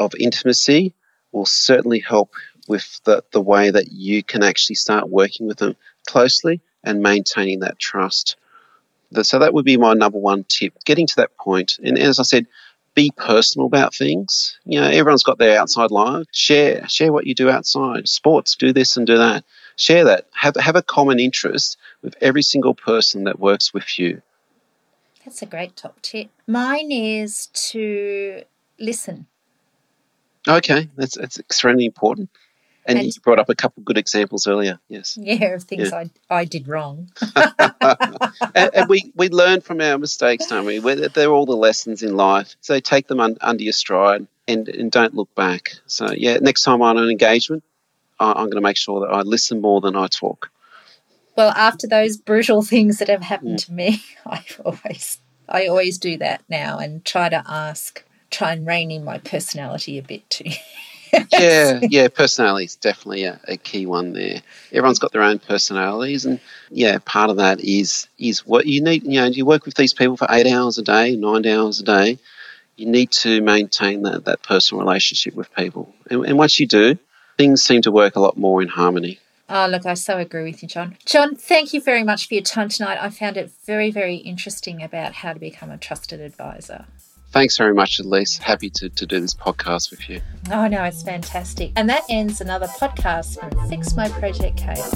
of 0.05 0.13
intimacy 0.19 0.93
will 1.31 1.45
certainly 1.45 1.99
help 1.99 2.33
with 2.67 3.01
the, 3.05 3.23
the 3.31 3.41
way 3.41 3.71
that 3.71 3.91
you 3.91 4.23
can 4.23 4.43
actually 4.43 4.75
start 4.75 5.09
working 5.09 5.47
with 5.47 5.57
them 5.57 5.75
closely 6.07 6.61
and 6.83 7.01
maintaining 7.01 7.59
that 7.59 7.79
trust. 7.79 8.35
So 9.23 9.39
that 9.39 9.53
would 9.53 9.65
be 9.65 9.77
my 9.77 9.93
number 9.93 10.17
one 10.17 10.45
tip, 10.45 10.73
getting 10.85 11.07
to 11.07 11.15
that 11.17 11.35
point. 11.37 11.79
And 11.83 11.97
as 11.97 12.19
I 12.19 12.23
said, 12.23 12.47
be 12.93 13.11
personal 13.15 13.67
about 13.67 13.95
things. 13.95 14.57
You 14.65 14.79
know, 14.79 14.87
everyone's 14.87 15.23
got 15.23 15.37
their 15.37 15.59
outside 15.59 15.91
life. 15.91 16.25
Share, 16.31 16.87
share 16.87 17.11
what 17.11 17.25
you 17.25 17.35
do 17.35 17.49
outside. 17.49 18.07
Sports, 18.07 18.55
do 18.55 18.73
this 18.73 18.97
and 18.97 19.07
do 19.07 19.17
that. 19.17 19.43
Share 19.75 20.03
that. 20.05 20.27
Have 20.33 20.55
have 20.57 20.75
a 20.75 20.81
common 20.81 21.19
interest 21.19 21.77
with 22.01 22.15
every 22.21 22.41
single 22.41 22.73
person 22.73 23.23
that 23.23 23.39
works 23.39 23.73
with 23.73 23.97
you. 23.97 24.21
That's 25.23 25.41
a 25.41 25.45
great 25.45 25.75
top 25.75 26.01
tip. 26.01 26.29
Mine 26.47 26.91
is 26.91 27.47
to 27.47 28.43
listen. 28.79 29.27
Okay, 30.47 30.89
that's 30.95 31.17
that's 31.17 31.39
extremely 31.39 31.85
important. 31.85 32.29
And, 32.85 32.97
and, 32.97 33.05
you 33.05 33.13
brought 33.21 33.37
up 33.37 33.49
a 33.49 33.55
couple 33.55 33.81
of 33.81 33.85
good 33.85 33.97
examples 33.97 34.47
earlier. 34.47 34.79
Yes. 34.89 35.15
Yeah, 35.15 35.53
of 35.53 35.63
things 35.65 35.91
yeah. 35.91 36.05
I, 36.31 36.35
I 36.35 36.45
did 36.45 36.67
wrong. 36.67 37.11
and, 37.35 38.71
and, 38.73 38.89
we, 38.89 39.11
we 39.15 39.29
learn 39.29 39.61
from 39.61 39.81
our 39.81 39.99
mistakes, 39.99 40.47
don't 40.47 40.65
we? 40.65 40.79
We're, 40.79 41.07
they're 41.09 41.29
all 41.29 41.45
the 41.45 41.55
lessons 41.55 42.01
in 42.01 42.15
life. 42.15 42.55
So 42.61 42.79
take 42.79 43.05
them 43.05 43.19
un, 43.19 43.37
under 43.39 43.63
your 43.63 43.73
stride 43.73 44.25
and, 44.47 44.67
and 44.67 44.91
don't 44.91 45.13
look 45.13 45.33
back. 45.35 45.73
So, 45.85 46.11
yeah, 46.11 46.37
next 46.37 46.63
time 46.63 46.81
on 46.81 46.97
an 46.97 47.07
engagement, 47.07 47.63
I, 48.19 48.31
I'm 48.31 48.45
going 48.45 48.55
to 48.55 48.61
make 48.61 48.77
sure 48.77 49.01
that 49.01 49.13
I 49.13 49.21
listen 49.21 49.61
more 49.61 49.79
than 49.79 49.95
I 49.95 50.07
talk. 50.07 50.49
Well, 51.37 51.53
after 51.55 51.87
those 51.87 52.17
brutal 52.17 52.61
things 52.61 52.97
that 52.97 53.09
have 53.09 53.21
happened 53.21 53.59
mm. 53.59 53.65
to 53.65 53.73
me, 53.73 54.03
I 54.25 54.43
always 54.65 55.19
I 55.47 55.67
always 55.67 55.97
do 55.97 56.17
that 56.17 56.43
now 56.49 56.77
and 56.77 57.03
try 57.03 57.29
to 57.29 57.43
ask 57.45 58.03
try 58.31 58.53
and 58.53 58.65
rein 58.65 58.89
in 58.89 59.03
my 59.03 59.19
personality 59.19 59.97
a 59.97 60.01
bit 60.01 60.27
too. 60.29 60.49
yeah, 61.33 61.79
yeah, 61.83 62.07
personality 62.07 62.65
is 62.65 62.75
definitely 62.75 63.25
a, 63.25 63.39
a, 63.47 63.57
key 63.57 63.85
one 63.85 64.13
there. 64.13 64.41
Everyone's 64.71 64.99
got 64.99 65.11
their 65.11 65.23
own 65.23 65.39
personalities, 65.39 66.25
and 66.25 66.39
yeah, 66.69 66.99
part 67.03 67.29
of 67.29 67.37
that 67.37 67.59
is 67.59 68.07
is 68.17 68.45
what 68.45 68.65
you 68.65 68.81
need. 68.81 69.03
You 69.03 69.21
know, 69.21 69.25
you 69.27 69.45
work 69.45 69.65
with 69.65 69.75
these 69.75 69.93
people 69.93 70.15
for 70.15 70.27
eight 70.29 70.47
hours 70.47 70.77
a 70.77 70.83
day, 70.83 71.15
nine 71.15 71.45
hours 71.45 71.81
a 71.81 71.83
day. 71.83 72.17
You 72.77 72.85
need 72.87 73.11
to 73.11 73.41
maintain 73.41 74.03
that 74.03 74.25
that 74.25 74.41
personal 74.41 74.83
relationship 74.83 75.35
with 75.35 75.53
people, 75.53 75.93
and, 76.09 76.25
and 76.25 76.37
once 76.37 76.59
you 76.59 76.67
do, 76.67 76.97
things 77.37 77.61
seem 77.61 77.81
to 77.81 77.91
work 77.91 78.15
a 78.15 78.21
lot 78.21 78.37
more 78.37 78.61
in 78.61 78.69
harmony. 78.69 79.19
Oh, 79.49 79.67
look, 79.67 79.85
I 79.85 79.95
so 79.95 80.17
agree 80.17 80.43
with 80.43 80.63
you, 80.63 80.69
John. 80.69 80.95
John, 81.05 81.35
thank 81.35 81.73
you 81.73 81.81
very 81.81 82.05
much 82.05 82.25
for 82.25 82.35
your 82.35 82.43
time 82.43 82.69
tonight. 82.69 82.97
I 83.01 83.09
found 83.09 83.35
it 83.35 83.51
very, 83.65 83.91
very 83.91 84.15
interesting 84.15 84.81
about 84.81 85.11
how 85.11 85.33
to 85.33 85.39
become 85.39 85.69
a 85.69 85.77
trusted 85.77 86.21
advisor. 86.21 86.85
Thanks 87.31 87.57
very 87.57 87.73
much, 87.73 87.99
Elise. 87.99 88.37
Happy 88.37 88.69
to, 88.71 88.89
to 88.89 89.05
do 89.05 89.19
this 89.21 89.33
podcast 89.33 89.89
with 89.89 90.09
you. 90.09 90.21
Oh, 90.51 90.67
no, 90.67 90.83
it's 90.83 91.01
fantastic. 91.01 91.71
And 91.77 91.89
that 91.89 92.03
ends 92.09 92.41
another 92.41 92.67
podcast 92.67 93.39
from 93.39 93.69
Fix 93.69 93.95
My 93.95 94.09
Project 94.09 94.57
Chaos. 94.57 94.91